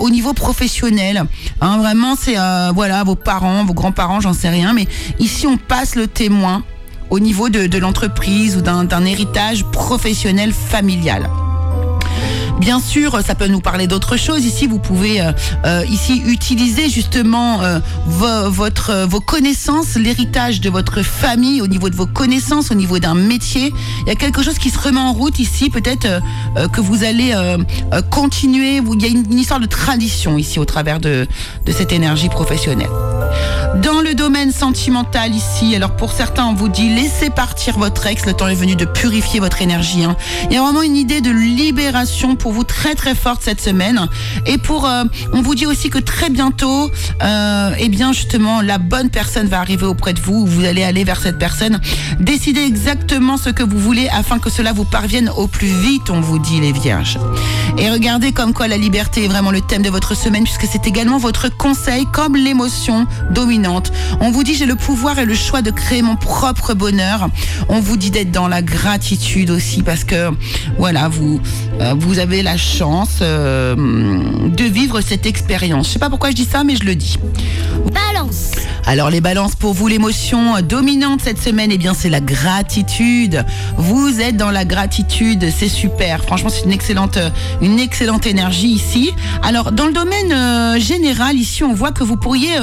au 0.00 0.10
niveau 0.10 0.32
professionnel. 0.32 1.24
Hein, 1.60 1.78
vraiment, 1.78 2.14
c'est 2.20 2.36
voilà 2.74 3.04
vos 3.04 3.14
parents, 3.14 3.64
vos 3.64 3.74
grands-parents, 3.74 4.20
j'en 4.20 4.32
sais 4.32 4.48
rien, 4.48 4.72
mais 4.72 4.86
Ici, 5.18 5.46
on 5.46 5.56
passe 5.56 5.94
le 5.94 6.06
témoin 6.06 6.62
au 7.10 7.20
niveau 7.20 7.48
de, 7.48 7.78
l'entreprise 7.78 8.56
ou 8.56 8.60
d'un 8.60 9.04
héritage 9.04 9.64
professionnel 9.64 10.52
familial. 10.52 11.28
Bien 12.58 12.80
sûr, 12.80 13.20
ça 13.24 13.34
peut 13.36 13.46
nous 13.46 13.60
parler 13.60 13.86
d'autres 13.86 14.16
choses. 14.16 14.44
Ici, 14.44 14.66
vous 14.66 14.80
pouvez 14.80 15.20
euh, 15.20 15.32
euh, 15.64 15.84
ici 15.88 16.22
utiliser 16.26 16.88
justement 16.88 17.62
euh, 17.62 17.78
vos, 18.06 19.20
connaissances, 19.20 19.94
l'héritage 19.94 20.60
de 20.60 20.68
votre 20.68 21.02
famille 21.02 21.62
au 21.62 21.68
niveau 21.68 21.88
de 21.88 21.94
vos 21.94 22.06
connaissances, 22.06 22.72
au 22.72 22.74
niveau 22.74 22.98
d'un 22.98 23.14
métier. 23.14 23.72
Il 24.02 24.08
y 24.08 24.10
a 24.10 24.16
quelque 24.16 24.42
chose 24.42 24.58
qui 24.58 24.70
se 24.70 24.78
remet 24.78 24.98
en 24.98 25.12
route 25.12 25.38
ici. 25.38 25.70
Peut-être 25.70 26.20
que 26.72 26.80
vous 26.80 27.04
allez 27.04 27.34
continuer. 28.10 28.78
Il 28.78 29.02
y 29.02 29.04
a 29.04 29.08
une, 29.08 29.38
histoire 29.38 29.60
de 29.60 29.66
tradition 29.66 30.36
ici 30.36 30.58
au 30.58 30.64
travers 30.64 30.98
de, 30.98 31.26
de 31.64 31.72
cette 31.72 31.92
énergie 31.92 32.28
professionnelle. 32.28 32.90
Dans 33.82 34.00
le 34.00 34.14
domaine 34.14 34.50
sentimental 34.50 35.34
ici, 35.34 35.74
alors 35.74 35.94
pour 35.94 36.12
certains, 36.12 36.46
on 36.46 36.54
vous 36.54 36.68
dit 36.68 36.88
laissez 36.88 37.30
partir 37.30 37.78
votre 37.78 38.06
ex, 38.06 38.26
le 38.26 38.32
temps 38.32 38.48
est 38.48 38.54
venu 38.54 38.76
de 38.76 38.84
purifier 38.84 39.40
votre 39.40 39.62
énergie. 39.62 40.04
Hein. 40.04 40.16
Il 40.44 40.54
y 40.54 40.56
a 40.56 40.62
vraiment 40.62 40.82
une 40.82 40.96
idée 40.96 41.20
de 41.20 41.30
libération 41.30 42.34
pour 42.34 42.52
vous 42.52 42.64
très 42.64 42.94
très 42.94 43.14
forte 43.14 43.42
cette 43.42 43.60
semaine. 43.60 44.08
Et 44.46 44.58
pour, 44.58 44.86
euh, 44.86 45.04
on 45.32 45.42
vous 45.42 45.54
dit 45.54 45.66
aussi 45.66 45.90
que 45.90 45.98
très 45.98 46.30
bientôt, 46.30 46.90
euh, 47.22 47.70
eh 47.78 47.88
bien 47.88 48.12
justement, 48.12 48.62
la 48.62 48.78
bonne 48.78 49.10
personne 49.10 49.46
va 49.46 49.60
arriver 49.60 49.86
auprès 49.86 50.12
de 50.12 50.20
vous. 50.20 50.46
Vous 50.46 50.64
allez 50.64 50.82
aller 50.82 51.04
vers 51.04 51.20
cette 51.20 51.38
personne. 51.38 51.80
Décidez 52.20 52.62
exactement 52.62 53.36
ce 53.36 53.50
que 53.50 53.62
vous 53.62 53.78
voulez 53.78 54.08
afin 54.08 54.38
que 54.38 54.50
cela 54.50 54.72
vous 54.72 54.84
parvienne 54.84 55.30
au 55.36 55.46
plus 55.46 55.68
vite, 55.68 56.10
on 56.10 56.20
vous 56.20 56.38
dit 56.38 56.60
les 56.60 56.72
vierges. 56.72 57.18
Et 57.76 57.90
regardez 57.90 58.32
comme 58.32 58.54
quoi 58.54 58.66
la 58.66 58.76
liberté 58.76 59.24
est 59.24 59.28
vraiment 59.28 59.50
le 59.50 59.60
thème 59.60 59.82
de 59.82 59.90
votre 59.90 60.16
semaine 60.16 60.44
puisque 60.44 60.66
c'est 60.70 60.86
également 60.86 61.18
votre 61.18 61.54
conseil 61.56 62.06
comme 62.12 62.34
l'émotion 62.34 63.06
dominante. 63.30 63.92
On 64.20 64.30
vous 64.30 64.44
dit 64.44 64.54
j'ai 64.54 64.66
le 64.66 64.74
pouvoir 64.74 65.18
et 65.18 65.24
le 65.24 65.34
choix 65.34 65.62
de 65.62 65.70
créer 65.70 66.02
mon 66.02 66.16
propre 66.16 66.74
bonheur. 66.74 67.28
On 67.68 67.80
vous 67.80 67.96
dit 67.96 68.10
d'être 68.10 68.30
dans 68.30 68.48
la 68.48 68.62
gratitude 68.62 69.50
aussi 69.50 69.82
parce 69.82 70.04
que 70.04 70.30
voilà, 70.78 71.08
vous, 71.08 71.40
euh, 71.80 71.94
vous 71.98 72.18
avez 72.18 72.42
la 72.42 72.56
chance 72.56 73.18
euh, 73.22 73.74
de 73.74 74.64
vivre 74.64 75.00
cette 75.00 75.26
expérience. 75.26 75.88
Je 75.88 75.92
sais 75.94 75.98
pas 75.98 76.10
pourquoi 76.10 76.30
je 76.30 76.36
dis 76.36 76.48
ça, 76.50 76.64
mais 76.64 76.76
je 76.76 76.84
le 76.84 76.94
dis. 76.94 77.18
Balance. 77.92 78.52
Alors 78.86 79.10
les 79.10 79.20
balances 79.20 79.54
pour 79.54 79.74
vous, 79.74 79.86
l'émotion 79.86 80.62
dominante 80.62 81.20
cette 81.22 81.38
semaine, 81.42 81.70
eh 81.70 81.76
bien 81.76 81.92
c'est 81.92 82.08
la 82.08 82.20
gratitude. 82.20 83.44
Vous 83.76 84.20
êtes 84.20 84.36
dans 84.36 84.50
la 84.50 84.64
gratitude, 84.64 85.50
c'est 85.54 85.68
super. 85.68 86.24
Franchement, 86.24 86.48
c'est 86.48 86.64
une 86.64 86.72
excellente, 86.72 87.18
une 87.60 87.78
excellente 87.78 88.26
énergie 88.26 88.68
ici. 88.68 89.12
Alors 89.42 89.72
dans 89.72 89.86
le 89.86 89.92
domaine 89.92 90.32
euh, 90.32 90.78
général 90.78 91.36
ici, 91.36 91.64
on 91.64 91.74
voit 91.74 91.92
que 91.92 92.02
vous 92.02 92.16
pourriez, 92.16 92.56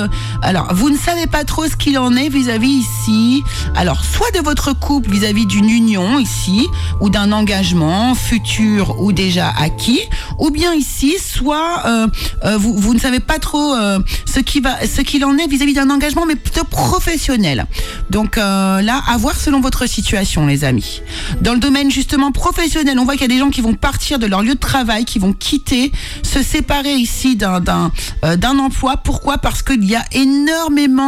alors 0.45 0.71
vous 0.75 0.91
ne 0.91 0.97
savez 0.97 1.25
pas 1.25 1.43
trop 1.43 1.65
ce 1.65 1.75
qu'il 1.75 1.97
en 1.97 2.15
est 2.15 2.29
vis-à-vis 2.29 2.85
ici. 2.85 3.43
Alors 3.75 4.05
soit 4.05 4.29
de 4.29 4.43
votre 4.43 4.77
couple 4.77 5.09
vis-à-vis 5.09 5.47
d'une 5.47 5.71
union 5.71 6.19
ici 6.19 6.67
ou 7.01 7.09
d'un 7.09 7.31
engagement 7.31 8.13
futur 8.13 9.01
ou 9.01 9.11
déjà 9.11 9.51
acquis, 9.57 10.01
ou 10.37 10.51
bien 10.51 10.75
ici, 10.75 11.15
soit 11.19 11.81
euh, 11.87 12.07
euh, 12.43 12.57
vous, 12.57 12.75
vous, 12.77 12.93
ne 12.93 12.99
savez 12.99 13.19
pas 13.19 13.39
trop 13.39 13.73
euh, 13.73 13.97
ce 14.25 14.39
qui 14.39 14.59
va, 14.59 14.85
ce 14.85 15.01
qu'il 15.01 15.25
en 15.25 15.35
est 15.39 15.47
vis-à-vis 15.47 15.73
d'un 15.73 15.89
engagement, 15.89 16.27
mais 16.27 16.35
plutôt 16.35 16.63
professionnel. 16.63 17.65
Donc 18.11 18.35
là, 18.35 19.01
à 19.07 19.17
voir 19.17 19.35
selon 19.35 19.61
votre 19.61 19.87
situation, 19.87 20.45
les 20.45 20.63
amis. 20.63 21.01
Dans 21.41 21.53
le 21.53 21.59
domaine 21.59 21.89
justement 21.89 22.31
professionnel, 22.31 22.99
on 22.99 23.03
voit 23.03 23.13
qu'il 23.13 23.23
y 23.23 23.25
a 23.25 23.35
des 23.35 23.39
gens 23.39 23.49
qui 23.49 23.61
vont 23.61 23.73
partir 23.73 24.19
de 24.19 24.27
leur 24.27 24.43
lieu 24.43 24.53
de 24.53 24.59
travail, 24.59 25.05
qui 25.05 25.17
vont 25.17 25.33
quitter, 25.33 25.91
se 26.21 26.43
séparer 26.43 26.93
ici 26.93 27.35
d'un 27.35 27.59
d'un 27.59 27.91
d'un 28.35 28.59
emploi. 28.59 28.97
Pourquoi? 28.97 29.39
Parce 29.39 29.63
qu'il 29.63 29.83
y 29.85 29.95
a 29.95 30.05
énormément 30.11 30.34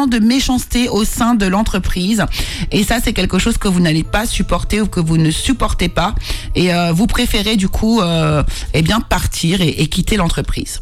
de 0.08 0.20
méchanceté 0.20 0.90
au 0.90 1.04
sein 1.04 1.36
de 1.36 1.46
l'entreprise, 1.46 2.26
et 2.72 2.84
ça, 2.84 2.98
c'est 3.04 3.13
quelque 3.13 3.40
chose 3.40 3.58
que 3.58 3.68
vous 3.68 3.80
n'allez 3.80 4.04
pas 4.04 4.26
supporter 4.26 4.82
ou 4.82 4.88
que 4.88 5.00
vous 5.00 5.18
ne 5.18 5.32
supportez 5.32 5.90
pas, 5.90 6.13
et 6.56 6.72
vous 6.94 7.08
préférez 7.08 7.56
du 7.56 7.70
coup 7.70 8.02
euh, 8.02 8.44
eh 8.74 8.82
bien 8.82 9.02
partir 9.02 9.62
et, 9.62 9.88
quitter 9.88 10.18
l'entreprise. 10.18 10.82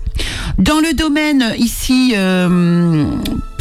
Dans 0.58 0.80
le 0.80 0.94
domaine 0.94 1.54
ici 1.58 2.14
euh, 2.16 3.06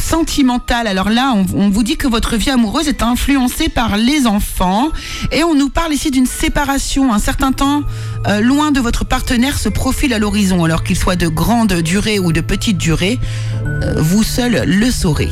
sentimentale. 0.05 0.87
Alors 0.87 1.11
là, 1.11 1.35
on, 1.35 1.47
on 1.59 1.71
vous 1.71 1.83
dit 1.83 1.97
que 1.97 2.07
votre 2.07 2.37
vie 2.37 2.51
amoureuse 2.51 2.89
est 2.89 3.03
influencée 3.03 3.69
par 3.69 3.97
les 3.97 4.27
enfants 4.27 4.91
et 5.33 5.43
on 5.43 5.55
nous 5.55 5.71
parle 5.71 5.93
ici 5.93 6.11
d'une 6.11 6.27
séparation. 6.27 7.13
Un 7.13 7.19
certain 7.19 7.53
temps 7.53 7.83
euh, 8.27 8.41
loin 8.41 8.71
de 8.71 8.81
votre 8.81 9.05
partenaire 9.05 9.59
se 9.59 9.69
profile 9.69 10.13
à 10.15 10.19
l'horizon, 10.19 10.65
alors 10.65 10.85
qu'il 10.85 10.97
soit 10.97 11.17
de 11.17 11.29
grande 11.29 11.73
durée 11.73 12.19
ou 12.19 12.33
de 12.33 12.41
petite 12.41 12.79
durée, 12.79 13.19
euh, 13.65 13.95
vous 13.99 14.23
seul 14.23 14.65
le 14.67 14.91
saurez. 14.91 15.31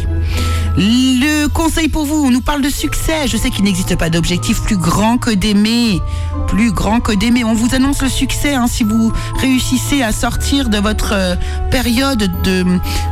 Le 0.76 1.48
conseil 1.48 1.88
pour 1.88 2.06
vous, 2.06 2.24
on 2.24 2.30
nous 2.30 2.40
parle 2.40 2.62
de 2.62 2.70
succès. 2.70 3.26
Je 3.26 3.36
sais 3.36 3.50
qu'il 3.50 3.64
n'existe 3.64 3.96
pas 3.96 4.08
d'objectif 4.08 4.62
plus 4.62 4.76
grand 4.76 5.18
que 5.18 5.30
d'aimer. 5.30 6.00
Plus 6.48 6.72
grand 6.72 7.00
que 7.00 7.12
d'aimer. 7.12 7.44
On 7.44 7.54
vous 7.54 7.74
annonce 7.74 8.02
le 8.02 8.08
succès 8.08 8.54
hein, 8.54 8.66
si 8.66 8.82
vous 8.82 9.12
réussissez 9.38 10.02
à 10.02 10.12
sortir 10.12 10.70
de 10.70 10.78
votre 10.78 11.12
euh, 11.12 11.34
période 11.70 12.30
de, 12.42 12.64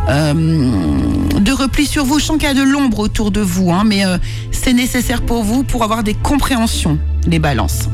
euh, 0.09 0.33
de 1.39 1.53
repli 1.53 1.87
sur 1.87 2.05
vous. 2.05 2.19
Je 2.19 2.25
sens 2.25 2.39
qu'il 2.39 2.49
y 2.49 2.51
a 2.51 2.55
de 2.55 2.63
l'ombre 2.63 3.01
autour 3.01 3.31
de 3.31 3.41
vous, 3.41 3.71
hein, 3.73 3.83
mais 3.85 4.07
euh, 4.07 4.17
c'est 4.53 4.73
nécessaire 4.73 5.23
pour 5.23 5.43
vous 5.43 5.63
pour 5.63 5.85
avoir 5.85 6.03
des 6.03 6.15
compréhensions, 6.15 6.99
les 7.27 7.39
balances. 7.39 7.89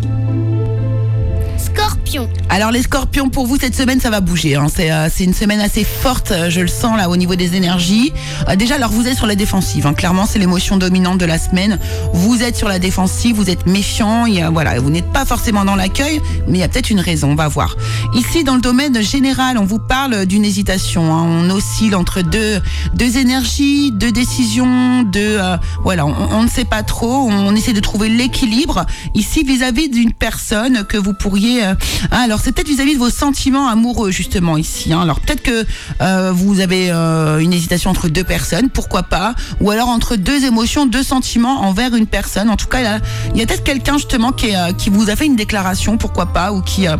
Alors 2.48 2.70
les 2.70 2.82
scorpions, 2.82 3.28
pour 3.28 3.46
vous, 3.46 3.56
cette 3.58 3.74
semaine, 3.74 4.00
ça 4.00 4.10
va 4.10 4.20
bouger. 4.20 4.54
hein. 4.54 4.66
C'est 4.74 4.90
euh, 4.92 5.08
une 5.20 5.34
semaine 5.34 5.60
assez 5.60 5.82
forte, 5.84 6.30
euh, 6.30 6.48
je 6.50 6.60
le 6.60 6.68
sens 6.68 6.96
là 6.96 7.08
au 7.10 7.16
niveau 7.16 7.34
des 7.34 7.56
énergies. 7.56 8.12
Euh, 8.48 8.54
déjà, 8.56 8.76
alors 8.76 8.90
vous 8.92 9.06
êtes 9.08 9.16
sur 9.16 9.26
la 9.26 9.34
défensive. 9.34 9.86
hein. 9.86 9.92
Clairement, 9.94 10.24
c'est 10.24 10.38
l'émotion 10.38 10.76
dominante 10.76 11.18
de 11.18 11.24
la 11.24 11.38
semaine. 11.38 11.78
Vous 12.12 12.42
êtes 12.42 12.56
sur 12.56 12.68
la 12.68 12.78
défensive, 12.78 13.34
vous 13.34 13.50
êtes 13.50 13.66
méfiant. 13.66 14.24
Il 14.26 14.34
y 14.34 14.40
a- 14.40 14.50
voilà, 14.50 14.78
vous 14.78 14.90
n'êtes 14.90 15.10
pas 15.12 15.24
forcément 15.24 15.64
dans 15.64 15.74
l'accueil, 15.74 16.20
mais 16.46 16.58
il 16.58 16.60
y 16.60 16.64
a 16.64 16.68
peut-être 16.68 16.90
une 16.90 17.00
raison. 17.00 17.30
On 17.32 17.34
va 17.34 17.48
voir. 17.48 17.76
Ici, 18.14 18.44
dans 18.44 18.54
le 18.54 18.60
domaine 18.60 19.02
général, 19.02 19.58
on 19.58 19.64
vous 19.64 19.80
parle 19.80 20.26
d'une 20.26 20.44
hésitation. 20.44 21.12
hein. 21.12 21.24
On 21.28 21.50
oscille 21.50 21.94
entre 21.96 22.22
deux, 22.22 22.60
deux 22.94 23.18
énergies, 23.18 23.90
deux 23.90 24.12
décisions, 24.12 25.02
deux. 25.02 25.38
euh, 25.40 25.56
voilà, 25.82 26.06
on, 26.06 26.14
on 26.30 26.42
ne 26.44 26.48
sait 26.48 26.64
pas 26.64 26.82
trop. 26.84 27.28
On 27.28 27.54
essaie 27.56 27.72
de 27.72 27.80
trouver 27.80 28.08
l'équilibre 28.08 28.86
ici 29.14 29.42
vis-à-vis 29.42 29.88
d'une 29.88 30.12
personne 30.12 30.84
que 30.84 30.96
vous 30.96 31.12
pourriez. 31.12 31.64
euh, 31.64 31.74
ah, 32.10 32.20
alors 32.20 32.40
c'est 32.40 32.52
peut-être 32.52 32.68
vis-à-vis 32.68 32.94
de 32.94 32.98
vos 32.98 33.10
sentiments 33.10 33.68
amoureux 33.68 34.10
justement 34.10 34.56
ici. 34.56 34.92
hein. 34.92 35.00
Alors 35.00 35.20
peut-être 35.20 35.42
que 35.42 35.64
euh, 36.00 36.32
vous 36.32 36.60
avez 36.60 36.90
euh, 36.90 37.38
une 37.38 37.52
hésitation 37.52 37.90
entre 37.90 38.08
deux 38.08 38.24
personnes, 38.24 38.70
pourquoi 38.70 39.04
pas, 39.04 39.34
ou 39.60 39.70
alors 39.70 39.88
entre 39.88 40.16
deux 40.16 40.44
émotions, 40.44 40.86
deux 40.86 41.02
sentiments 41.02 41.62
envers 41.62 41.94
une 41.94 42.06
personne. 42.06 42.50
En 42.50 42.56
tout 42.56 42.66
cas, 42.66 42.98
il 43.34 43.40
y 43.40 43.42
a 43.42 43.46
peut-être 43.46 43.64
quelqu'un 43.64 43.98
justement 43.98 44.32
euh, 44.44 44.72
qui 44.72 44.90
vous 44.90 45.10
a 45.10 45.16
fait 45.16 45.26
une 45.26 45.36
déclaration, 45.36 45.98
pourquoi 45.98 46.26
pas, 46.26 46.52
ou 46.52 46.62
qui, 46.62 46.86
vous 46.86 46.94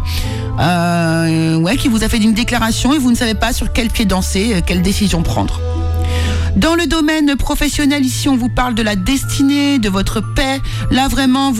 a 2.05 2.09
fait 2.09 2.19
une 2.19 2.35
déclaration 2.35 2.92
et 2.92 2.99
vous 2.99 3.11
ne 3.11 3.16
savez 3.16 3.35
pas 3.35 3.53
sur 3.53 3.73
quel 3.73 3.90
pied 3.90 4.05
danser, 4.05 4.62
quelle 4.66 4.83
décision 4.83 5.23
prendre. 5.23 5.61
Dans 6.57 6.75
le 6.75 6.87
domaine 6.87 7.37
professionnel, 7.37 8.05
ici, 8.05 8.31
on 8.31 8.37
vous 8.37 8.49
parle 8.49 8.75
de 8.75 8.83
la 8.83 8.97
destinée, 8.97 9.79
de 9.79 9.90
votre 9.90 10.23
paix. 10.23 10.59
Là, 10.90 11.07
vraiment, 11.07 11.53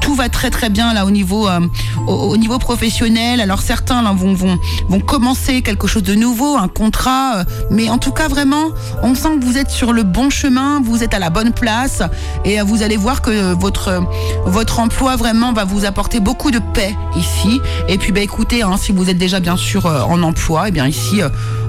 tout 0.00 0.14
va 0.14 0.28
très 0.28 0.50
très 0.50 0.70
bien 0.70 0.94
là 0.94 1.04
au 1.04 1.10
niveau, 1.10 1.48
euh, 1.48 1.58
au, 2.06 2.12
au 2.12 2.36
niveau 2.36 2.58
professionnel. 2.58 3.40
Alors 3.40 3.60
certains 3.60 4.02
là, 4.02 4.12
vont, 4.12 4.32
vont, 4.34 4.56
vont 4.88 5.00
commencer 5.00 5.62
quelque 5.62 5.88
chose 5.88 6.04
de 6.04 6.14
nouveau, 6.14 6.56
un 6.56 6.68
contrat. 6.68 7.38
euh, 7.38 7.44
mais 7.70 7.90
en 7.90 7.98
tout 7.98 8.12
cas, 8.12 8.28
vraiment, 8.28 8.66
on 9.02 9.16
sent 9.16 9.40
que 9.40 9.44
vous 9.44 9.58
êtes 9.58 9.70
sur 9.70 9.92
le 9.92 10.04
bon 10.04 10.30
chemin, 10.30 10.80
vous 10.80 11.02
êtes 11.02 11.12
à 11.12 11.18
la 11.18 11.30
bonne 11.30 11.52
place, 11.52 12.02
et 12.44 12.60
euh, 12.60 12.64
vous 12.64 12.84
allez 12.84 12.96
voir 12.96 13.22
que 13.22 13.52
votre 13.54 14.00
votre 14.46 14.78
emploi 14.78 15.16
vraiment 15.16 15.52
va 15.52 15.64
vous 15.64 15.84
apporter 15.84 16.20
beaucoup 16.20 16.52
de 16.52 16.60
paix 16.72 16.94
ici. 17.16 17.60
Et 17.88 17.98
puis, 17.98 18.12
bah, 18.12 18.20
écoutez, 18.20 18.62
hein, 18.62 18.76
si 18.80 18.92
vous 18.92 19.10
êtes 19.10 19.18
déjà 19.18 19.40
bien 19.40 19.56
sûr 19.56 19.86
en 19.86 20.22
emploi, 20.22 20.68
et 20.68 20.70
bien 20.70 20.86
ici. 20.86 21.20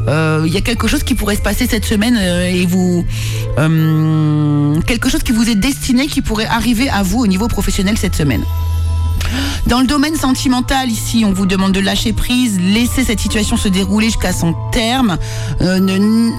il 0.08 0.54
y 0.54 0.58
a 0.58 0.62
quelque 0.62 0.88
chose 0.88 1.04
qui 1.04 1.16
pourrait 1.16 1.36
se 1.36 1.42
passer 1.42 1.68
cette 1.68 1.86
semaine 1.86 2.18
et 2.52 2.66
vous 2.66 3.06
euh, 3.58 4.80
quelque 4.82 5.10
chose 5.10 5.24
qui 5.24 5.32
vous 5.32 5.50
est 5.50 5.56
destiné 5.56 6.08
qui 6.08 6.22
pourrait 6.22 6.46
arriver 6.46 6.90
à 6.90 7.04
vous 7.04 7.20
au 7.20 7.28
niveau 7.28 7.48
professionnel 7.48 7.98
cette 7.98 8.16
semaine. 8.16 8.44
Dans 9.68 9.80
le 9.80 9.88
domaine 9.88 10.16
sentimental, 10.16 10.90
ici, 10.90 11.24
on 11.26 11.32
vous 11.34 11.46
demande 11.46 11.72
de 11.72 11.80
lâcher 11.80 12.14
prise, 12.14 12.60
laisser 12.60 13.04
cette 13.04 13.20
situation 13.20 13.58
se 13.58 13.68
dérouler 13.68 14.08
jusqu'à 14.08 14.34
son 14.34 14.54
terme. 14.72 15.18
Euh, 15.62 15.80
ne- 15.80 15.98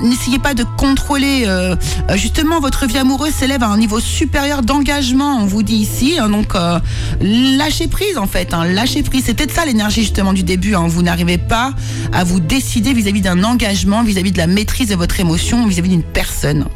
N'essayez 0.09 0.39
pas 0.39 0.55
de 0.55 0.65
contrôler. 0.77 1.45
euh, 1.47 1.77
justement, 2.15 2.61
votre 2.61 2.87
vie 2.87 2.99
amoureuse 2.99 3.33
s'élève 3.33 3.63
à 3.63 3.69
un 3.69 3.77
niveau 3.79 4.01
supérieur 4.01 4.63
d'engagement, 4.63 5.39
on 5.41 5.47
vous 5.47 5.63
dit 5.63 5.77
ici. 5.77 6.15
hein, 6.19 6.29
donc, 6.29 6.55
euh, 6.55 6.79
lâchez 7.21 7.87
prise, 7.89 8.19
en 8.19 8.27
fait. 8.27 8.53
Hein, 8.55 8.65
lâchez 8.67 9.03
prise. 9.03 9.23
C'est 9.27 9.35
peut-être 9.35 9.55
ça 9.55 9.65
l'énergie, 9.65 10.03
justement, 10.03 10.33
du 10.33 10.43
début. 10.43 10.75
hein. 10.75 10.87
Vous 10.89 11.03
n'arrivez 11.03 11.39
pas 11.39 11.73
à 12.13 12.25
vous 12.25 12.41
décider 12.41 12.93
vis-à-vis 12.93 13.21
d'un 13.23 13.43
engagement, 13.45 14.03
vis-à-vis 14.03 14.33
de 14.33 14.39
la 14.39 14.47
maîtrise 14.47 14.89
de 14.89 14.97
votre 14.97 15.19
émotion, 15.21 15.67
vis-à-vis 15.67 15.91
d'une 15.91 16.03
personne. 16.03 16.67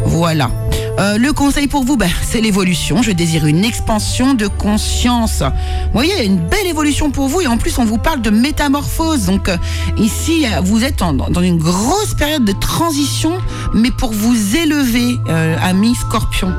Voilà. 0.00 0.50
Euh, 0.98 1.16
le 1.16 1.32
conseil 1.32 1.68
pour 1.68 1.84
vous, 1.84 1.96
ben, 1.96 2.10
c'est 2.22 2.40
l'évolution. 2.40 3.02
Je 3.02 3.12
désire 3.12 3.46
une 3.46 3.64
expansion 3.64 4.34
de 4.34 4.46
conscience. 4.46 5.42
Vous 5.42 5.92
voyez, 5.92 6.24
une 6.24 6.36
belle 6.36 6.66
évolution 6.66 7.10
pour 7.10 7.28
vous 7.28 7.40
et 7.40 7.46
en 7.46 7.56
plus 7.56 7.78
on 7.78 7.84
vous 7.84 7.98
parle 7.98 8.20
de 8.20 8.30
métamorphose. 8.30 9.26
Donc 9.26 9.48
euh, 9.48 9.56
ici, 9.96 10.46
vous 10.62 10.84
êtes 10.84 10.98
dans 10.98 11.42
une 11.42 11.58
grosse 11.58 12.14
période 12.14 12.44
de 12.44 12.52
transition, 12.52 13.32
mais 13.74 13.90
pour 13.90 14.12
vous 14.12 14.56
élever, 14.56 15.18
euh, 15.28 15.56
amis 15.62 15.94
scorpions. 15.94 16.52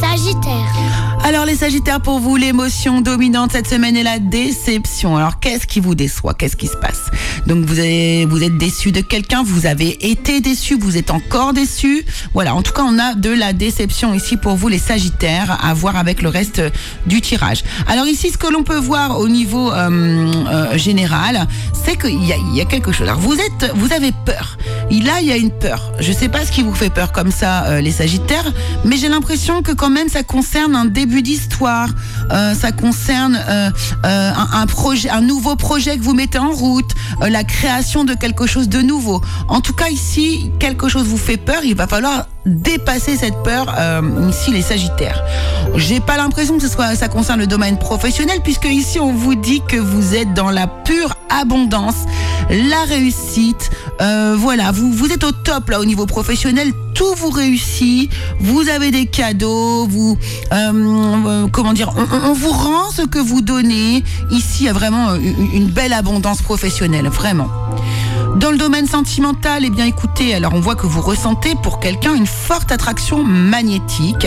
Sagittaire. 0.00 1.09
Alors 1.22 1.44
les 1.44 1.54
Sagittaires, 1.54 2.00
pour 2.00 2.18
vous, 2.18 2.36
l'émotion 2.36 3.02
dominante 3.02 3.52
cette 3.52 3.68
semaine 3.68 3.94
est 3.94 4.02
la 4.02 4.18
déception. 4.18 5.16
Alors 5.16 5.38
qu'est-ce 5.38 5.66
qui 5.66 5.78
vous 5.78 5.94
déçoit? 5.94 6.32
Qu'est-ce 6.34 6.56
qui 6.56 6.66
se 6.66 6.76
passe? 6.76 7.10
Donc 7.46 7.64
vous, 7.66 7.78
avez, 7.78 8.24
vous 8.24 8.42
êtes 8.42 8.56
déçu 8.56 8.90
de 8.90 9.00
quelqu'un, 9.00 9.42
vous 9.42 9.66
avez 9.66 10.10
été 10.10 10.40
déçu, 10.40 10.76
vous 10.78 10.96
êtes 10.96 11.10
encore 11.10 11.52
déçu. 11.52 12.04
Voilà, 12.32 12.54
en 12.54 12.62
tout 12.62 12.72
cas, 12.72 12.82
on 12.84 12.98
a 12.98 13.14
de 13.14 13.30
la 13.30 13.52
déception 13.52 14.14
ici 14.14 14.38
pour 14.38 14.56
vous, 14.56 14.68
les 14.68 14.78
Sagittaires, 14.78 15.58
à 15.62 15.74
voir 15.74 15.96
avec 15.96 16.22
le 16.22 16.30
reste 16.30 16.62
du 17.06 17.20
tirage. 17.20 17.64
Alors 17.86 18.06
ici, 18.06 18.30
ce 18.30 18.38
que 18.38 18.50
l'on 18.50 18.62
peut 18.62 18.78
voir 18.78 19.18
au 19.20 19.28
niveau 19.28 19.70
euh, 19.72 20.32
euh, 20.48 20.78
général, 20.78 21.46
c'est 21.84 22.00
qu'il 22.00 22.24
y 22.24 22.32
a, 22.32 22.36
y 22.54 22.60
a 22.60 22.64
quelque 22.64 22.92
chose. 22.92 23.08
Alors 23.08 23.20
vous 23.20 23.34
êtes, 23.34 23.72
vous 23.74 23.92
avez 23.92 24.12
peur. 24.24 24.56
Et 24.90 25.00
Là, 25.00 25.20
il 25.20 25.28
y 25.28 25.32
a 25.32 25.36
une 25.36 25.50
peur. 25.50 25.92
Je 26.00 26.12
sais 26.12 26.28
pas 26.28 26.44
ce 26.44 26.52
qui 26.52 26.62
vous 26.62 26.74
fait 26.74 26.90
peur 26.90 27.12
comme 27.12 27.30
ça, 27.30 27.64
euh, 27.64 27.80
les 27.80 27.92
Sagittaires, 27.92 28.52
mais 28.84 28.96
j'ai 28.96 29.08
l'impression 29.08 29.62
que 29.62 29.72
quand 29.72 29.90
même 29.90 30.08
ça 30.08 30.22
concerne 30.22 30.74
un 30.74 30.84
début 30.84 31.09
d'histoire. 31.18 31.88
Euh, 32.30 32.54
ça 32.54 32.72
concerne 32.72 33.38
euh, 33.48 33.70
euh, 34.04 34.30
un, 34.52 34.66
projet, 34.66 35.10
un 35.10 35.20
nouveau 35.20 35.56
projet 35.56 35.98
que 35.98 36.02
vous 36.02 36.14
mettez 36.14 36.38
en 36.38 36.52
route, 36.52 36.90
la 37.20 37.44
création 37.44 38.04
de 38.04 38.14
quelque 38.14 38.46
chose 38.46 38.68
de 38.68 38.80
nouveau. 38.80 39.20
En 39.48 39.60
tout 39.60 39.72
cas, 39.74 39.88
ici, 39.88 40.50
quelque 40.58 40.88
chose 40.88 41.06
vous 41.06 41.18
fait 41.18 41.36
peur. 41.36 41.60
Il 41.64 41.74
va 41.74 41.86
falloir 41.86 42.26
dépasser 42.46 43.16
cette 43.16 43.42
peur. 43.42 43.74
euh, 43.78 44.00
ici, 44.28 44.50
les 44.52 44.62
Sagittaires. 44.62 45.22
J'ai 45.76 46.00
pas 46.00 46.16
l'impression 46.16 46.56
que 46.56 46.62
ce 46.62 46.68
soit, 46.68 46.94
ça 46.96 47.08
concerne 47.08 47.40
le 47.40 47.46
domaine 47.46 47.78
professionnel, 47.78 48.38
puisque 48.42 48.64
ici, 48.66 48.98
on 48.98 49.12
vous 49.12 49.34
dit 49.34 49.62
que 49.68 49.76
vous 49.76 50.14
êtes 50.14 50.32
dans 50.34 50.50
la 50.50 50.66
pure 50.66 51.14
abondance, 51.28 51.94
la 52.50 52.82
réussite. 52.88 53.70
Euh, 54.00 54.34
voilà, 54.38 54.72
vous, 54.72 54.92
vous 54.92 55.12
êtes 55.12 55.22
au 55.24 55.32
top 55.32 55.68
là 55.70 55.78
au 55.80 55.84
niveau 55.84 56.06
professionnel. 56.06 56.72
Tout 56.94 57.14
vous 57.16 57.30
réussit. 57.30 58.10
Vous 58.40 58.68
avez 58.68 58.90
des 58.90 59.06
cadeaux. 59.06 59.86
Vous, 59.86 60.18
euh, 60.52 60.72
euh, 60.74 61.46
comment 61.52 61.72
dire, 61.72 61.92
on, 61.96 62.30
on- 62.30 62.32
vous 62.32 62.50
rend 62.50 62.90
ce 62.90 63.02
que 63.02 63.18
vous 63.18 63.42
donnez. 63.42 64.02
Ici, 64.30 64.60
il 64.60 64.66
y 64.66 64.68
a 64.68 64.72
vraiment 64.72 65.14
une, 65.14 65.50
une 65.52 65.66
belle 65.68 65.92
abondance 65.92 66.42
professionnelle, 66.42 67.08
vraiment. 67.08 67.48
Dans 68.36 68.52
le 68.52 68.58
domaine 68.58 68.86
sentimental, 68.86 69.64
eh 69.64 69.70
bien 69.70 69.86
écoutez, 69.86 70.34
alors 70.34 70.54
on 70.54 70.60
voit 70.60 70.76
que 70.76 70.86
vous 70.86 71.00
ressentez 71.00 71.54
pour 71.62 71.80
quelqu'un 71.80 72.14
une 72.14 72.26
forte 72.26 72.70
attraction 72.70 73.24
magnétique. 73.24 74.24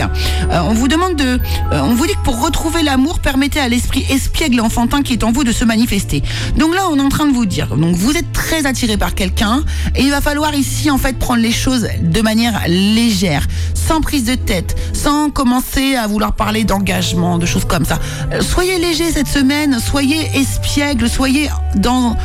Euh, 0.50 0.60
on 0.68 0.74
vous 0.74 0.88
demande 0.88 1.16
de, 1.16 1.24
euh, 1.72 1.80
on 1.82 1.94
vous 1.94 2.06
dit 2.06 2.12
que 2.12 2.22
pour 2.22 2.40
retrouver 2.42 2.82
l'amour, 2.82 3.20
permettez 3.20 3.60
à 3.60 3.68
l'esprit 3.68 4.04
espiègle 4.10 4.60
enfantin 4.60 5.02
qui 5.02 5.14
est 5.14 5.24
en 5.24 5.32
vous 5.32 5.42
de 5.42 5.52
se 5.52 5.64
manifester. 5.64 6.22
Donc 6.56 6.74
là, 6.74 6.82
on 6.90 6.98
est 6.98 7.02
en 7.02 7.08
train 7.08 7.26
de 7.26 7.32
vous 7.32 7.46
dire, 7.46 7.76
donc 7.76 7.96
vous 7.96 8.16
êtes 8.16 8.30
très 8.32 8.66
attiré 8.66 8.96
par 8.96 9.14
quelqu'un 9.14 9.64
et 9.96 10.02
il 10.02 10.10
va 10.10 10.20
falloir 10.20 10.54
ici 10.54 10.90
en 10.90 10.98
fait 10.98 11.18
prendre 11.18 11.40
les 11.40 11.52
choses 11.52 11.88
de 12.00 12.20
manière 12.20 12.62
légère, 12.68 13.46
sans 13.74 14.00
prise 14.00 14.24
de 14.24 14.34
tête, 14.34 14.76
sans 14.92 15.30
commencer 15.30 15.96
à 15.96 16.06
vouloir 16.06 16.34
parler 16.34 16.64
d'engagement, 16.64 17.38
de 17.38 17.46
choses 17.46 17.64
comme 17.64 17.84
ça. 17.84 17.98
Euh, 18.32 18.42
soyez 18.42 18.78
léger 18.78 19.10
cette 19.10 19.28
semaine, 19.28 19.78
soyez 19.80 20.30
espiègle, 20.34 21.08
soyez 21.08 21.48
dans 21.76 22.16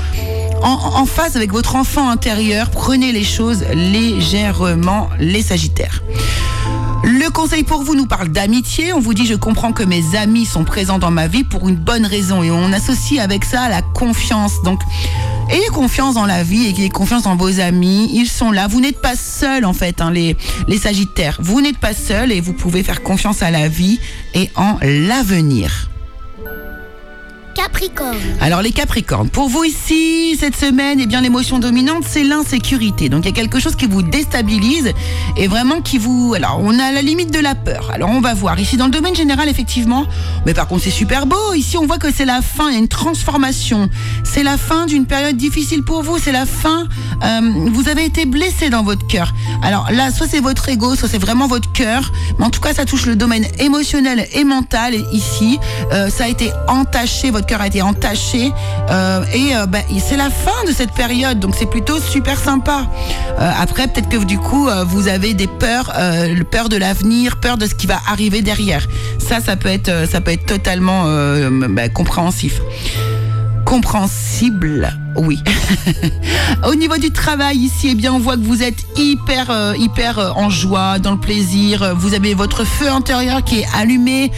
en, 0.63 1.01
en 1.01 1.05
phase 1.05 1.35
avec 1.35 1.51
votre 1.51 1.75
enfant 1.75 2.09
intérieur, 2.09 2.69
prenez 2.69 3.11
les 3.11 3.23
choses 3.23 3.63
légèrement, 3.73 5.09
les 5.19 5.41
Sagittaires. 5.41 6.03
Le 7.03 7.29
conseil 7.31 7.63
pour 7.63 7.83
vous 7.83 7.95
nous 7.95 8.05
parle 8.05 8.29
d'amitié. 8.29 8.93
On 8.93 8.99
vous 8.99 9.13
dit 9.13 9.25
je 9.25 9.35
comprends 9.35 9.71
que 9.71 9.83
mes 9.83 10.15
amis 10.15 10.45
sont 10.45 10.63
présents 10.63 10.99
dans 10.99 11.11
ma 11.11 11.27
vie 11.27 11.43
pour 11.43 11.69
une 11.69 11.75
bonne 11.75 12.05
raison 12.05 12.43
et 12.43 12.51
on 12.51 12.71
associe 12.73 13.21
avec 13.21 13.45
ça 13.45 13.69
la 13.69 13.81
confiance. 13.81 14.61
Donc 14.63 14.81
ayez 15.49 15.67
confiance 15.67 16.15
dans 16.15 16.25
la 16.25 16.43
vie 16.43 16.65
et 16.65 16.69
ayez 16.69 16.89
confiance 16.89 17.23
dans 17.23 17.35
vos 17.35 17.59
amis. 17.59 18.09
Ils 18.13 18.27
sont 18.27 18.51
là. 18.51 18.67
Vous 18.67 18.81
n'êtes 18.81 19.01
pas 19.01 19.15
seul 19.15 19.65
en 19.65 19.73
fait, 19.73 20.01
hein, 20.01 20.11
les, 20.11 20.35
les 20.67 20.77
Sagittaires. 20.77 21.37
Vous 21.41 21.61
n'êtes 21.61 21.77
pas 21.77 21.93
seul 21.93 22.31
et 22.31 22.41
vous 22.41 22.53
pouvez 22.53 22.83
faire 22.83 23.01
confiance 23.01 23.41
à 23.41 23.49
la 23.49 23.69
vie 23.69 23.99
et 24.33 24.49
en 24.55 24.77
l'avenir. 24.81 25.88
Alors 28.41 28.61
les 28.61 28.71
Capricornes, 28.71 29.29
pour 29.29 29.47
vous 29.47 29.63
ici, 29.63 30.35
cette 30.37 30.55
semaine, 30.55 30.99
eh 30.99 31.05
bien 31.05 31.21
l'émotion 31.21 31.59
dominante, 31.59 32.03
c'est 32.05 32.23
l'insécurité. 32.23 33.07
Donc 33.07 33.25
il 33.25 33.29
y 33.29 33.31
a 33.31 33.35
quelque 33.35 33.59
chose 33.59 33.75
qui 33.75 33.85
vous 33.85 34.01
déstabilise 34.01 34.91
et 35.37 35.47
vraiment 35.47 35.81
qui 35.81 35.97
vous... 35.97 36.33
Alors 36.35 36.59
on 36.61 36.77
a 36.77 36.91
la 36.91 37.01
limite 37.01 37.31
de 37.31 37.39
la 37.39 37.55
peur. 37.55 37.91
Alors 37.93 38.09
on 38.09 38.19
va 38.19 38.33
voir. 38.33 38.59
Ici 38.59 38.75
dans 38.75 38.85
le 38.85 38.91
domaine 38.91 39.15
général, 39.15 39.47
effectivement, 39.47 40.05
mais 40.45 40.53
par 40.53 40.67
contre 40.67 40.83
c'est 40.83 40.89
super 40.89 41.25
beau. 41.25 41.53
Ici 41.53 41.77
on 41.77 41.85
voit 41.85 41.99
que 41.99 42.11
c'est 42.11 42.25
la 42.25 42.41
fin, 42.41 42.67
il 42.69 42.73
y 42.73 42.75
a 42.75 42.79
une 42.79 42.87
transformation. 42.89 43.89
C'est 44.23 44.43
la 44.43 44.57
fin 44.57 44.85
d'une 44.85 45.05
période 45.05 45.37
difficile 45.37 45.83
pour 45.83 46.03
vous. 46.03 46.17
C'est 46.17 46.33
la 46.33 46.45
fin... 46.45 46.87
euh, 47.23 47.39
vous 47.71 47.87
avez 47.87 48.03
été 48.03 48.25
blessé 48.25 48.69
dans 48.69 48.83
votre 48.83 49.07
cœur. 49.07 49.33
Alors 49.63 49.89
là, 49.91 50.11
soit 50.11 50.27
c'est 50.27 50.41
votre 50.41 50.67
ego, 50.67 50.95
soit 50.95 51.07
c'est 51.07 51.17
vraiment 51.17 51.47
votre 51.47 51.71
cœur. 51.71 52.11
Mais 52.37 52.45
en 52.45 52.49
tout 52.49 52.61
cas, 52.61 52.73
ça 52.73 52.83
touche 52.83 53.05
le 53.05 53.15
domaine 53.15 53.45
émotionnel 53.59 54.27
et 54.33 54.43
mental. 54.43 54.95
Ici, 55.13 55.59
euh, 55.93 56.09
ça 56.09 56.25
a 56.25 56.27
été 56.27 56.51
entaché, 56.67 57.31
votre 57.31 57.45
cœur 57.45 57.61
a 57.61 57.68
été 57.69 57.81
entaché. 57.81 58.51
Euh, 58.89 59.23
et 59.33 59.55
euh, 59.55 59.65
bah, 59.65 59.79
c'est 59.99 60.17
la 60.17 60.29
fin 60.29 60.65
de 60.67 60.73
cette 60.73 60.91
période. 60.91 61.39
Donc 61.39 61.55
c'est 61.57 61.69
plutôt 61.69 61.99
super 61.99 62.37
sympa. 62.39 62.87
Euh, 63.39 63.51
après, 63.59 63.87
peut-être 63.87 64.09
que 64.09 64.17
du 64.17 64.37
coup, 64.37 64.67
euh, 64.67 64.83
vous 64.83 65.07
avez 65.07 65.33
des 65.33 65.47
peurs, 65.47 65.93
peur 66.51 66.69
de 66.69 66.77
l'avenir, 66.77 67.39
peur 67.39 67.57
de 67.57 67.65
ce 67.65 67.75
qui 67.75 67.87
va 67.87 67.99
arriver 68.11 68.41
derrière. 68.41 68.87
Ça, 69.19 69.39
ça 69.39 69.55
peut 69.55 69.69
être, 69.69 70.09
ça 70.09 70.19
peut 70.19 70.31
être 70.31 70.45
totalement 70.45 71.05
bah, 71.69 71.89
compréhensif 71.89 72.61
compréhensible, 73.65 74.91
oui. 75.15 75.37
Au 76.67 76.73
niveau 76.73 76.97
du 76.97 77.11
travail 77.11 77.57
ici, 77.57 77.89
eh 77.91 77.95
bien, 77.95 78.11
on 78.11 78.17
voit 78.17 78.35
que 78.35 78.41
vous 78.41 78.63
êtes 78.63 78.83
hyper, 78.97 79.75
hyper 79.77 80.33
en 80.35 80.49
joie, 80.49 80.97
dans 80.97 81.11
le 81.11 81.19
plaisir. 81.19 81.93
Vous 81.95 82.15
avez 82.15 82.33
votre 82.33 82.63
feu 82.63 82.89
intérieur 82.89 83.43
qui 83.43 83.59
est 83.59 83.67
allumé. 83.77 84.31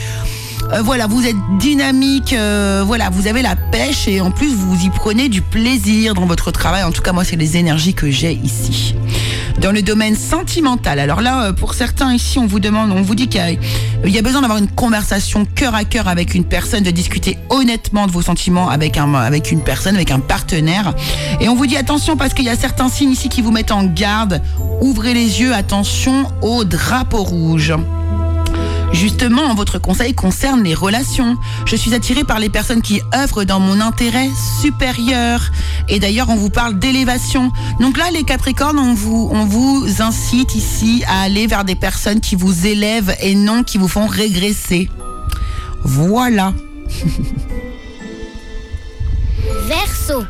Euh, 0.74 0.82
voilà, 0.82 1.06
vous 1.06 1.28
êtes 1.28 1.36
dynamique, 1.60 2.32
euh, 2.32 2.84
voilà, 2.86 3.10
vous 3.10 3.28
avez 3.28 3.42
la 3.42 3.58
pêche 3.58 4.08
et 4.08 4.22
en 4.22 4.32
plus 4.32 4.54
vous 4.54 4.86
y 4.86 4.90
prenez 4.90 5.28
du 5.28 5.42
plaisir 5.42 6.14
dans 6.14 6.26
votre 6.26 6.52
travail. 6.52 6.84
En 6.84 6.92
tout 6.92 7.02
cas, 7.02 7.12
moi, 7.12 7.26
c'est 7.26 7.36
les 7.36 7.58
énergies 7.58 7.94
que 7.94 8.10
j'ai 8.10 8.34
ici. 8.42 8.96
Dans 9.60 9.74
le 9.74 9.82
domaine 9.82 10.16
sentimental, 10.16 11.00
alors 11.00 11.20
là, 11.20 11.44
euh, 11.44 11.54
pour 11.54 11.74
certains 11.74 12.14
ici, 12.14 12.40
on 12.40 12.48
vous 12.48 12.62
demande, 12.62 12.92
on 12.92 13.02
vous 13.02 13.16
dit 13.16 13.28
qu'il 13.28 13.60
y 14.06 14.18
a, 14.18 14.22
besoin 14.22 14.42
d'avoir 14.42 14.60
une 14.60 14.70
conversation 14.70 15.46
cœur 15.46 15.76
à 15.76 15.84
cœur 15.84 16.08
avec 16.08 16.36
une 16.36 16.46
personne, 16.46 16.84
de 16.84 16.92
discuter 16.92 17.38
honnêtement 17.50 18.08
de 18.08 18.12
vos 18.12 18.22
sentiments 18.22 18.70
avec 18.70 18.98
une 19.52 19.64
personne, 19.64 19.96
avec 19.96 20.10
un 20.10 20.20
partenaire. 20.20 20.94
Et 21.42 21.50
on 21.50 21.56
vous 21.56 21.66
dit 21.66 21.76
attention 21.76 22.16
parce 22.16 22.34
qu'il 22.34 22.46
y 22.46 22.50
a 22.50 22.56
certains 22.56 22.88
signes 22.88 23.12
ici 23.12 23.28
qui 23.28 23.42
vous 23.42 23.52
mettent 23.52 23.72
en 23.72 23.84
garde. 23.84 24.42
Ouvrez 24.80 25.14
les 25.14 25.42
yeux, 25.42 25.54
attention 25.54 26.28
au 26.42 26.64
drapeau 26.64 27.24
rouge. 27.24 27.74
Justement, 28.94 29.54
votre 29.56 29.80
conseil 29.80 30.14
concerne 30.14 30.64
les 30.64 30.74
relations. 30.74 31.38
Je 31.66 31.76
suis 31.76 31.94
attirée 31.94 32.24
par 32.24 32.40
les 32.40 32.50
personnes 32.50 32.82
qui 32.82 33.02
œuvrent 33.16 33.46
dans 33.46 33.60
mon 33.60 33.80
intérêt 33.80 34.30
supérieur. 34.62 35.52
Et 35.90 36.00
d'ailleurs, 36.00 36.30
on 36.30 36.36
vous 36.36 36.50
parle 36.50 36.78
d'élévation. 36.78 37.52
Donc 37.80 37.98
là, 37.98 38.12
les 38.12 38.24
Capricornes, 38.24 38.80
on 38.80 38.94
vous, 38.94 39.30
on 39.32 39.46
vous 39.46 39.88
incite 40.00 40.56
ici 40.56 41.04
à 41.08 41.22
aller 41.22 41.48
vers 41.48 41.64
des 41.64 41.76
personnes 41.76 42.20
qui 42.20 42.36
vous 42.36 42.68
élèvent 42.68 43.16
et 43.22 43.34
non 43.34 43.64
qui 43.64 43.78
vous 43.78 43.88
font 43.88 44.08
régresser. 44.08 44.90
Voilà. 45.84 46.54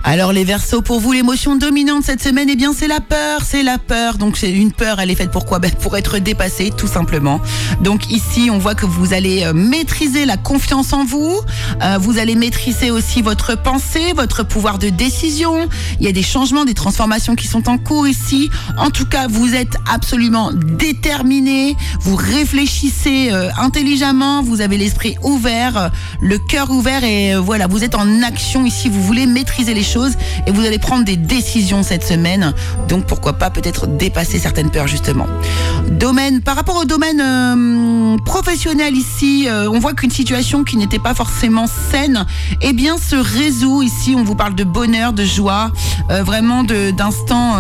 Alors 0.04 0.34
les 0.34 0.44
Verseaux, 0.44 0.82
pour 0.82 1.00
vous, 1.00 1.12
l'émotion 1.12 1.56
dominante 1.56 2.04
cette 2.04 2.22
semaine, 2.22 2.50
eh 2.50 2.56
bien 2.56 2.74
c'est 2.74 2.88
la 2.88 3.00
peur, 3.00 3.42
c'est 3.46 3.64
la 3.64 3.78
peur. 3.78 4.18
Donc 4.18 4.38
c'est 4.38 4.52
une 4.52 4.72
peur, 4.72 5.00
elle 5.00 5.12
est 5.12 5.16
faite 5.16 5.32
pour 5.32 5.46
quoi? 5.46 5.60
Ben, 5.60 5.72
Pour 5.72 5.98
être 5.98 6.18
dépassée, 6.20 6.72
tout 6.76 6.88
simplement. 6.88 7.42
Donc 7.82 8.12
ici, 8.12 8.50
on 8.52 8.58
voit 8.58 8.76
que 8.76 8.86
vous 8.86 9.14
allez 9.14 9.44
euh, 9.44 9.54
maîtriser 9.54 10.26
la 10.26 10.38
confiance 10.38 10.94
en 10.94 11.06
vous. 11.06 11.40
Euh, 11.82 11.98
vous 12.00 12.18
allez 12.18 12.36
maîtriser 12.36 12.92
aussi 12.92 13.22
votre 13.22 13.56
pensée, 13.56 14.14
votre 14.16 14.44
pouvoir 14.44 14.78
de 14.78 14.90
décision. 14.90 15.68
Il 16.00 16.06
y 16.06 16.10
a 16.10 16.12
des 16.12 16.24
changements, 16.24 16.66
des 16.66 16.74
transformations 16.74 17.36
qui 17.36 17.48
sont 17.48 17.70
en 17.70 17.78
cours 17.78 18.08
ici. 18.08 18.50
En 18.78 18.90
tout 18.90 19.06
cas, 19.06 19.28
vous 19.28 19.54
êtes 19.54 19.76
absolument 19.92 20.52
déterminé. 20.54 21.76
Vous 22.02 22.16
réfléchissez 22.16 23.30
euh, 23.32 23.50
intelligemment. 23.58 24.44
Vous 24.44 24.62
avez 24.62 24.78
l'esprit 24.78 25.16
ouvert, 25.24 25.78
euh, 25.78 25.90
le 26.22 26.38
cœur 26.38 26.72
ouvert 26.72 27.04
et 27.04 27.36
euh, 27.36 27.40
voilà, 27.40 27.68
vous 27.68 27.84
êtes 27.84 27.96
en 27.96 28.22
action 28.24 28.66
ici. 28.66 28.90
Vous 28.90 29.02
voulez 29.02 29.26
maîtriser 29.26 29.71
les 29.74 29.84
choses 29.84 30.14
et 30.48 30.52
vous 30.52 30.66
allez 30.66 30.80
prendre 30.80 31.04
des 31.06 31.18
décisions 31.18 31.84
cette 31.84 32.04
semaine. 32.06 32.54
Donc 32.88 33.06
pourquoi 33.06 33.34
pas 33.34 33.50
peut-être 33.50 33.88
dépasser 33.88 34.40
certaines 34.40 34.70
peurs 34.72 34.88
justement. 34.88 35.28
Domaine, 35.90 36.42
par 36.42 36.56
rapport 36.56 36.78
au 36.78 36.86
domaine 36.86 37.22
euh, 37.22 38.18
professionnel 38.26 38.96
ici, 38.96 39.46
euh, 39.48 39.70
on 39.70 39.80
voit 39.80 39.94
qu'une 39.94 40.12
situation 40.12 40.64
qui 40.64 40.78
n'était 40.78 41.00
pas 41.00 41.14
forcément 41.14 41.66
saine, 41.68 42.26
eh 42.62 42.74
bien 42.74 42.98
se 42.98 43.16
résout 43.16 43.82
ici. 43.84 44.16
On 44.18 44.24
vous 44.24 44.36
parle 44.36 44.56
de 44.56 44.64
bonheur, 44.64 45.14
de 45.14 45.24
joie, 45.26 45.72
euh, 46.10 46.24
vraiment 46.24 46.64
de- 46.64 46.92
d'instant. 46.92 47.58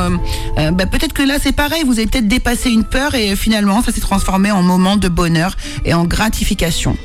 euh, 0.58 0.71
bah, 0.71 0.86
peut-être 0.86 1.13
que 1.13 1.24
là 1.24 1.36
c'est 1.41 1.52
pareil. 1.52 1.84
Vous 1.86 1.93
avez 2.00 2.08
peut-être 2.08 2.28
dépassé 2.28 2.69
une 2.69 2.84
peur 2.84 3.15
et 3.15 3.36
finalement 3.36 3.82
ça 3.84 3.91
s'est 3.91 4.02
transformé 4.02 4.52
en 4.52 4.63
moment 4.63 4.95
de 4.97 5.08
bonheur 5.08 5.56
et 5.86 5.93
en 5.93 6.06
gratification. 6.06 6.97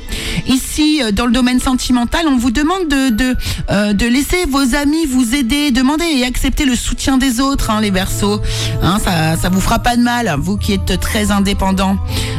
Ici, 0.47 1.01
dans 1.13 1.25
le 1.25 1.31
domaine 1.31 1.59
sentimental, 1.59 2.25
on 2.27 2.37
vous 2.37 2.51
demande 2.51 2.87
de, 2.87 3.09
de, 3.09 3.93
de 3.93 4.05
laisser 4.05 4.45
vos 4.49 4.75
amis 4.75 4.96
vous 5.05 5.35
aider, 5.35 5.71
demander 5.71 6.05
et 6.05 6.25
accepter 6.25 6.65
le 6.65 6.75
soutien 6.75 7.17
des 7.17 7.39
autres, 7.39 7.69
hein, 7.69 7.81
les 7.81 7.91
Verseaux. 7.91 8.41
Hein, 8.81 8.97
ça, 9.03 9.37
ça 9.37 9.49
vous 9.49 9.61
fera 9.61 9.79
pas 9.79 9.95
de 9.95 10.01
mal, 10.01 10.35
vous 10.39 10.57
qui 10.57 10.73
êtes 10.73 10.99
très 10.99 11.31
indépendants. 11.31 11.97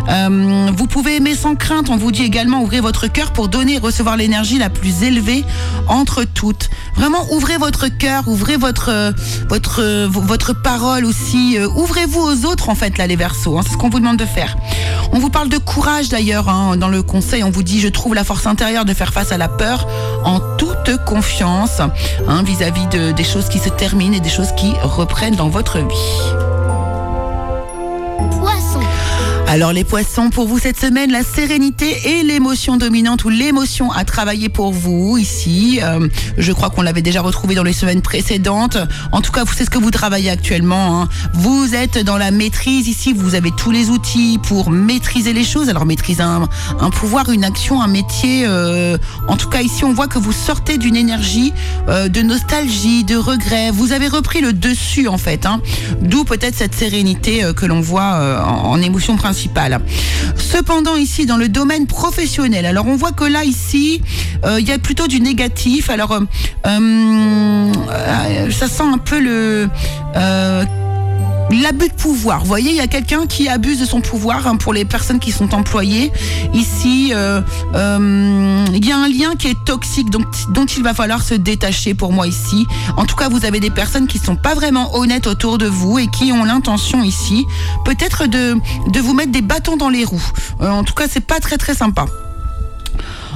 Euh, 0.09 0.71
vous 0.75 0.87
pouvez 0.87 1.17
aimer 1.17 1.35
sans 1.35 1.55
crainte. 1.55 1.91
On 1.91 1.97
vous 1.97 2.11
dit 2.13 2.23
également 2.23 2.63
ouvrez 2.63 2.81
votre 2.81 3.07
cœur 3.07 3.33
pour 3.33 3.49
donner 3.49 3.75
et 3.75 3.79
recevoir 3.79 4.17
l'énergie 4.17 4.59
la 4.59 4.71
plus 4.71 5.03
élevée 5.03 5.45
entre 5.87 6.25
toutes. 6.25 6.71
Vraiment, 6.97 7.27
ouvrez 7.33 7.59
votre 7.59 7.89
cœur, 7.89 8.27
ouvrez 8.27 8.57
votre 8.57 8.89
euh, 8.91 9.13
votre 9.49 9.83
euh, 9.83 10.09
votre 10.11 10.55
parole 10.55 11.05
aussi. 11.05 11.59
Ouvrez-vous 11.77 12.21
aux 12.21 12.47
autres 12.47 12.71
en 12.71 12.75
fait 12.75 12.97
là, 12.99 13.07
les 13.07 13.17
Verseaux. 13.17 13.59
hein, 13.59 13.63
c'est 13.65 13.73
ce 13.73 13.77
qu'on 13.77 13.91
vous 13.91 14.01
demande 14.01 14.17
de 14.17 14.25
faire. 14.25 14.57
On 15.13 15.19
vous 15.19 15.31
parle 15.31 15.49
de 15.49 15.59
courage 15.59 16.09
d'ailleurs 16.09 16.49
hein, 16.49 16.77
dans 16.77 16.89
le 16.89 17.03
conseil. 17.03 17.45
On 17.45 17.51
vous 17.51 17.63
dit 17.63 17.81
je 17.81 17.89
trouve 17.89 18.15
la 18.15 18.25
force 18.25 18.47
intérieure 18.47 18.85
de 18.85 18.95
faire 18.95 19.13
face 19.13 19.33
à 19.33 19.39
la 19.39 19.49
peur 19.49 19.87
en 20.25 20.41
toute 20.57 21.05
confiance 21.05 21.81
hein, 22.27 22.38
vis-à-vis 22.43 22.87
de, 22.89 23.13
des 23.13 23.25
choses 23.25 23.49
qui 23.49 23.59
se 23.59 23.69
terminent 23.69 24.17
et 24.17 24.21
des 24.21 24.29
choses 24.29 24.53
qui 24.57 24.73
reprennent 24.83 25.37
dans 25.37 25.49
votre 25.49 25.79
vie. 25.79 26.58
Alors 29.51 29.73
les 29.73 29.83
poissons, 29.85 30.29
pour 30.29 30.47
vous 30.47 30.59
cette 30.59 30.79
semaine, 30.79 31.11
la 31.11 31.23
sérénité 31.23 31.97
et 32.05 32.23
l'émotion 32.23 32.77
dominante 32.77 33.25
ou 33.25 33.31
l'émotion 33.31 33.91
à 33.91 34.05
travailler 34.05 34.51
pour 34.51 34.73
vous 34.75 35.17
ici. 35.17 35.81
Euh, 35.83 36.07
je 36.37 36.53
crois 36.53 36.69
qu'on 36.69 36.83
l'avait 36.83 37.01
déjà 37.01 37.23
retrouvé 37.23 37.55
dans 37.55 37.63
les 37.63 37.73
semaines 37.73 38.03
précédentes. 38.03 38.77
En 39.11 39.23
tout 39.23 39.33
cas, 39.33 39.45
c'est 39.57 39.65
ce 39.65 39.71
que 39.71 39.79
vous 39.79 39.91
travaillez 39.91 40.29
actuellement. 40.29 41.01
hein. 41.01 41.09
Vous 41.33 41.75
êtes 41.75 41.97
dans 41.97 42.19
la 42.19 42.31
maîtrise 42.31 42.89
ici, 42.89 43.15
vous 43.15 43.35
avez 43.35 43.51
tous 43.51 43.71
les 43.71 43.89
outils 43.89 44.39
pour 44.43 44.71
maîtriser 44.71 45.33
les 45.33 45.45
choses. 45.45 45.71
Alors 45.71 45.87
maîtriser 45.87 46.23
un, 46.23 46.47
un 46.79 46.91
pouvoir, 46.91 47.31
une 47.31 47.45
action, 47.45 47.81
un 47.81 47.89
métier. 47.89 48.45
euh, 48.47 48.99
en 49.29 49.39
tout 49.39 49.49
cas, 49.49 49.63
ici, 49.63 49.83
on 49.83 49.95
voit 49.95 50.09
que 50.09 50.19
vous 50.19 50.33
sortez 50.33 50.77
d'une 50.77 50.95
énergie 50.97 51.55
euh, 51.89 52.09
de 52.09 52.21
nostalgie, 52.21 53.03
de 53.03 53.17
regret. 53.17 53.71
Vous 53.71 53.93
avez 53.93 54.09
repris 54.09 54.43
le 54.43 54.53
dessus 54.53 55.09
en 55.09 55.17
fait. 55.17 55.47
hein. 55.47 55.63
D'où 56.03 56.25
peut-être 56.25 56.55
cette 56.55 56.75
sérénité 56.75 57.45
euh, 57.45 57.55
que 57.55 57.65
l'on 57.65 57.81
voit 57.81 58.13
euh, 58.17 58.39
en, 58.43 58.73
en 58.73 58.83
émotion 58.83 59.17
principale. 59.17 59.38
Cependant, 60.37 60.97
ici, 60.97 61.27
dans 61.27 61.37
le 61.37 61.49
domaine 61.49 61.87
professionnel, 61.87 62.67
alors 62.67 62.87
on 62.87 62.97
voit 62.97 63.13
que 63.13 63.25
là, 63.25 63.45
ici, 63.45 64.03
euh, 64.45 64.61
il 64.61 64.67
y 64.67 64.73
a 64.73 64.79
plutôt 64.79 65.07
du 65.07 65.21
négatif. 65.21 65.91
Alors, 65.91 66.13
euh, 66.13 66.21
euh, 66.67 68.51
ça 68.51 68.69
sent 68.69 68.85
un 68.85 68.99
peu 68.99 69.21
le... 69.21 69.69
L'abus 71.51 71.89
de 71.89 71.95
pouvoir. 71.95 72.41
Vous 72.41 72.47
voyez, 72.47 72.71
il 72.71 72.77
y 72.77 72.81
a 72.81 72.87
quelqu'un 72.87 73.27
qui 73.27 73.49
abuse 73.49 73.81
de 73.81 73.87
son 73.87 74.01
pouvoir 74.01 74.47
hein, 74.47 74.57
pour 74.57 74.75
les 74.75 74.85
personnes 74.85 75.19
qui 75.19 75.33
sont 75.33 75.55
employées. 75.55 76.13
Ici, 76.53 77.13
euh, 77.15 77.41
euh, 77.75 78.65
il 78.75 78.85
y 78.85 78.93
a 78.93 78.99
un 78.99 79.09
lien 79.09 79.35
qui 79.35 79.49
est 79.49 79.65
toxique, 79.65 80.11
donc, 80.11 80.27
dont 80.51 80.67
il 80.67 80.83
va 80.83 80.93
falloir 80.93 81.23
se 81.23 81.35
détacher 81.35 81.95
pour 81.95 82.13
moi 82.13 82.27
ici. 82.27 82.67
En 82.97 83.07
tout 83.07 83.17
cas, 83.17 83.29
vous 83.29 83.47
avez 83.47 83.61
des 83.61 83.71
personnes 83.71 84.07
qui 84.07 84.19
sont 84.19 84.37
pas 84.37 84.55
vraiment 84.55 84.95
honnêtes 84.97 85.27
autour 85.27 85.57
de 85.57 85.67
vous 85.67 85.99
et 85.99 86.09
qui 86.09 86.33
ont 86.33 86.45
l'intention 86.45 87.03
ici, 87.03 87.47
peut-être 87.85 88.27
de, 88.27 88.57
de 88.93 89.01
vous 89.01 89.15
mettre 89.15 89.33
des 89.33 89.43
bâtons 89.43 89.77
dans 89.77 89.89
les 89.89 90.05
roues. 90.05 90.31
Euh, 90.61 90.69
en 90.69 90.85
tout 90.85 90.95
cas, 90.95 91.05
c'est 91.09 91.25
pas 91.25 91.41
très 91.41 91.57
très 91.57 91.75
sympa. 91.75 92.05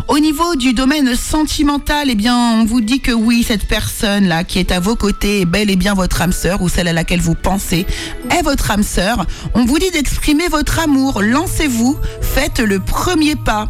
Au 0.08 0.18
niveau 0.18 0.56
du 0.56 0.72
domaine 0.72 1.14
sentimental, 1.14 2.08
eh 2.10 2.14
bien, 2.14 2.36
on 2.36 2.64
vous 2.64 2.80
dit 2.80 3.00
que 3.00 3.12
oui, 3.12 3.44
cette 3.46 3.66
personne-là 3.66 4.44
qui 4.44 4.58
est 4.58 4.72
à 4.72 4.80
vos 4.80 4.96
côtés 4.96 5.42
est 5.42 5.44
bel 5.44 5.70
et 5.70 5.76
bien 5.76 5.94
votre 5.94 6.20
âme 6.22 6.32
sœur 6.32 6.60
ou 6.62 6.68
celle 6.68 6.88
à 6.88 6.92
laquelle 6.92 7.20
vous 7.20 7.34
pensez 7.34 7.86
est 8.30 8.42
votre 8.42 8.70
âme 8.70 8.82
sœur. 8.82 9.26
On 9.54 9.64
vous 9.64 9.78
dit 9.78 9.90
d'exprimer 9.90 10.48
votre 10.48 10.80
amour. 10.80 11.22
Lancez-vous, 11.22 11.98
faites 12.20 12.60
le 12.60 12.80
premier 12.80 13.36
pas. 13.36 13.68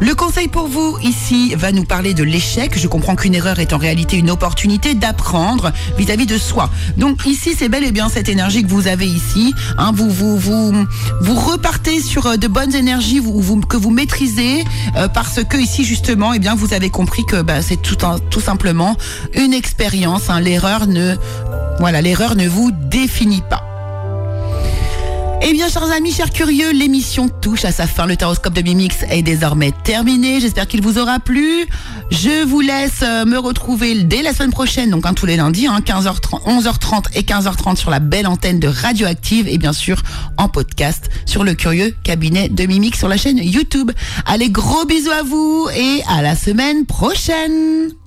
Le 0.00 0.14
conseil 0.14 0.48
pour 0.48 0.66
vous 0.66 0.96
ici 1.02 1.54
va 1.54 1.72
nous 1.72 1.84
parler 1.84 2.14
de 2.14 2.22
l'échec. 2.22 2.78
Je 2.78 2.88
comprends 2.88 3.16
qu'une 3.16 3.34
erreur 3.34 3.58
est 3.58 3.74
en 3.74 3.78
réalité 3.78 4.16
une 4.16 4.30
opportunité 4.30 4.94
d'apprendre 4.94 5.72
vis-à-vis 5.98 6.24
de 6.24 6.38
soi. 6.38 6.70
Donc 6.96 7.26
ici, 7.26 7.54
c'est 7.56 7.68
bel 7.68 7.84
et 7.84 7.92
bien 7.92 8.08
cette 8.08 8.30
énergie 8.30 8.62
que 8.62 8.68
vous 8.68 8.88
avez 8.88 9.06
ici. 9.06 9.54
Hein, 9.76 9.92
vous, 9.94 10.14
repartez 11.34 12.00
sur 12.00 12.26
euh, 12.26 12.36
de 12.36 12.48
bonnes 12.48 12.74
énergies 12.74 13.20
que 13.68 13.76
vous 13.76 13.90
maîtrisez 13.90 14.64
euh, 14.96 15.08
parce 15.08 15.44
que 15.44 15.58
ici 15.58 15.84
justement, 15.84 16.32
eh 16.32 16.38
bien, 16.38 16.54
vous 16.54 16.72
avez 16.72 16.88
compris 16.88 17.24
que 17.26 17.42
bah, 17.42 17.60
c'est 17.60 17.80
tout 17.80 18.40
simplement 18.40 18.96
une 19.34 19.52
expérience. 19.52 20.30
Hein. 20.30 20.40
L'erreur 20.40 20.86
ne, 20.86 21.14
voilà, 21.78 22.00
l'erreur 22.00 22.36
ne 22.36 22.48
vous 22.48 22.70
définit 22.72 23.42
pas. 23.50 23.69
Eh 25.42 25.54
bien, 25.54 25.70
chers 25.70 25.90
amis, 25.90 26.12
chers 26.12 26.30
curieux, 26.30 26.70
l'émission 26.70 27.28
touche 27.28 27.64
à 27.64 27.72
sa 27.72 27.86
fin. 27.86 28.04
Le 28.04 28.14
taroscope 28.14 28.52
de 28.52 28.60
Mimix 28.60 29.04
est 29.10 29.22
désormais 29.22 29.72
terminé. 29.84 30.38
J'espère 30.38 30.66
qu'il 30.68 30.82
vous 30.82 30.98
aura 30.98 31.18
plu. 31.18 31.66
Je 32.10 32.44
vous 32.44 32.60
laisse 32.60 33.00
euh, 33.02 33.24
me 33.24 33.38
retrouver 33.38 34.02
dès 34.04 34.20
la 34.20 34.34
semaine 34.34 34.50
prochaine, 34.50 34.90
donc 34.90 35.06
hein, 35.06 35.14
tous 35.14 35.24
les 35.24 35.36
lundis, 35.36 35.66
hein, 35.66 35.80
15h30, 35.80 36.44
11h30 36.46 37.04
et 37.14 37.22
15h30 37.22 37.76
sur 37.76 37.90
la 37.90 38.00
belle 38.00 38.26
antenne 38.26 38.60
de 38.60 38.68
Radioactive 38.68 39.48
et 39.48 39.56
bien 39.56 39.72
sûr 39.72 40.02
en 40.36 40.48
podcast 40.48 41.08
sur 41.24 41.42
le 41.42 41.54
curieux 41.54 41.94
cabinet 42.04 42.50
de 42.50 42.66
Mimix 42.66 42.98
sur 42.98 43.08
la 43.08 43.16
chaîne 43.16 43.38
YouTube. 43.38 43.92
Allez, 44.26 44.50
gros 44.50 44.84
bisous 44.84 45.10
à 45.10 45.22
vous 45.22 45.68
et 45.74 46.02
à 46.06 46.20
la 46.20 46.36
semaine 46.36 46.84
prochaine. 46.84 47.99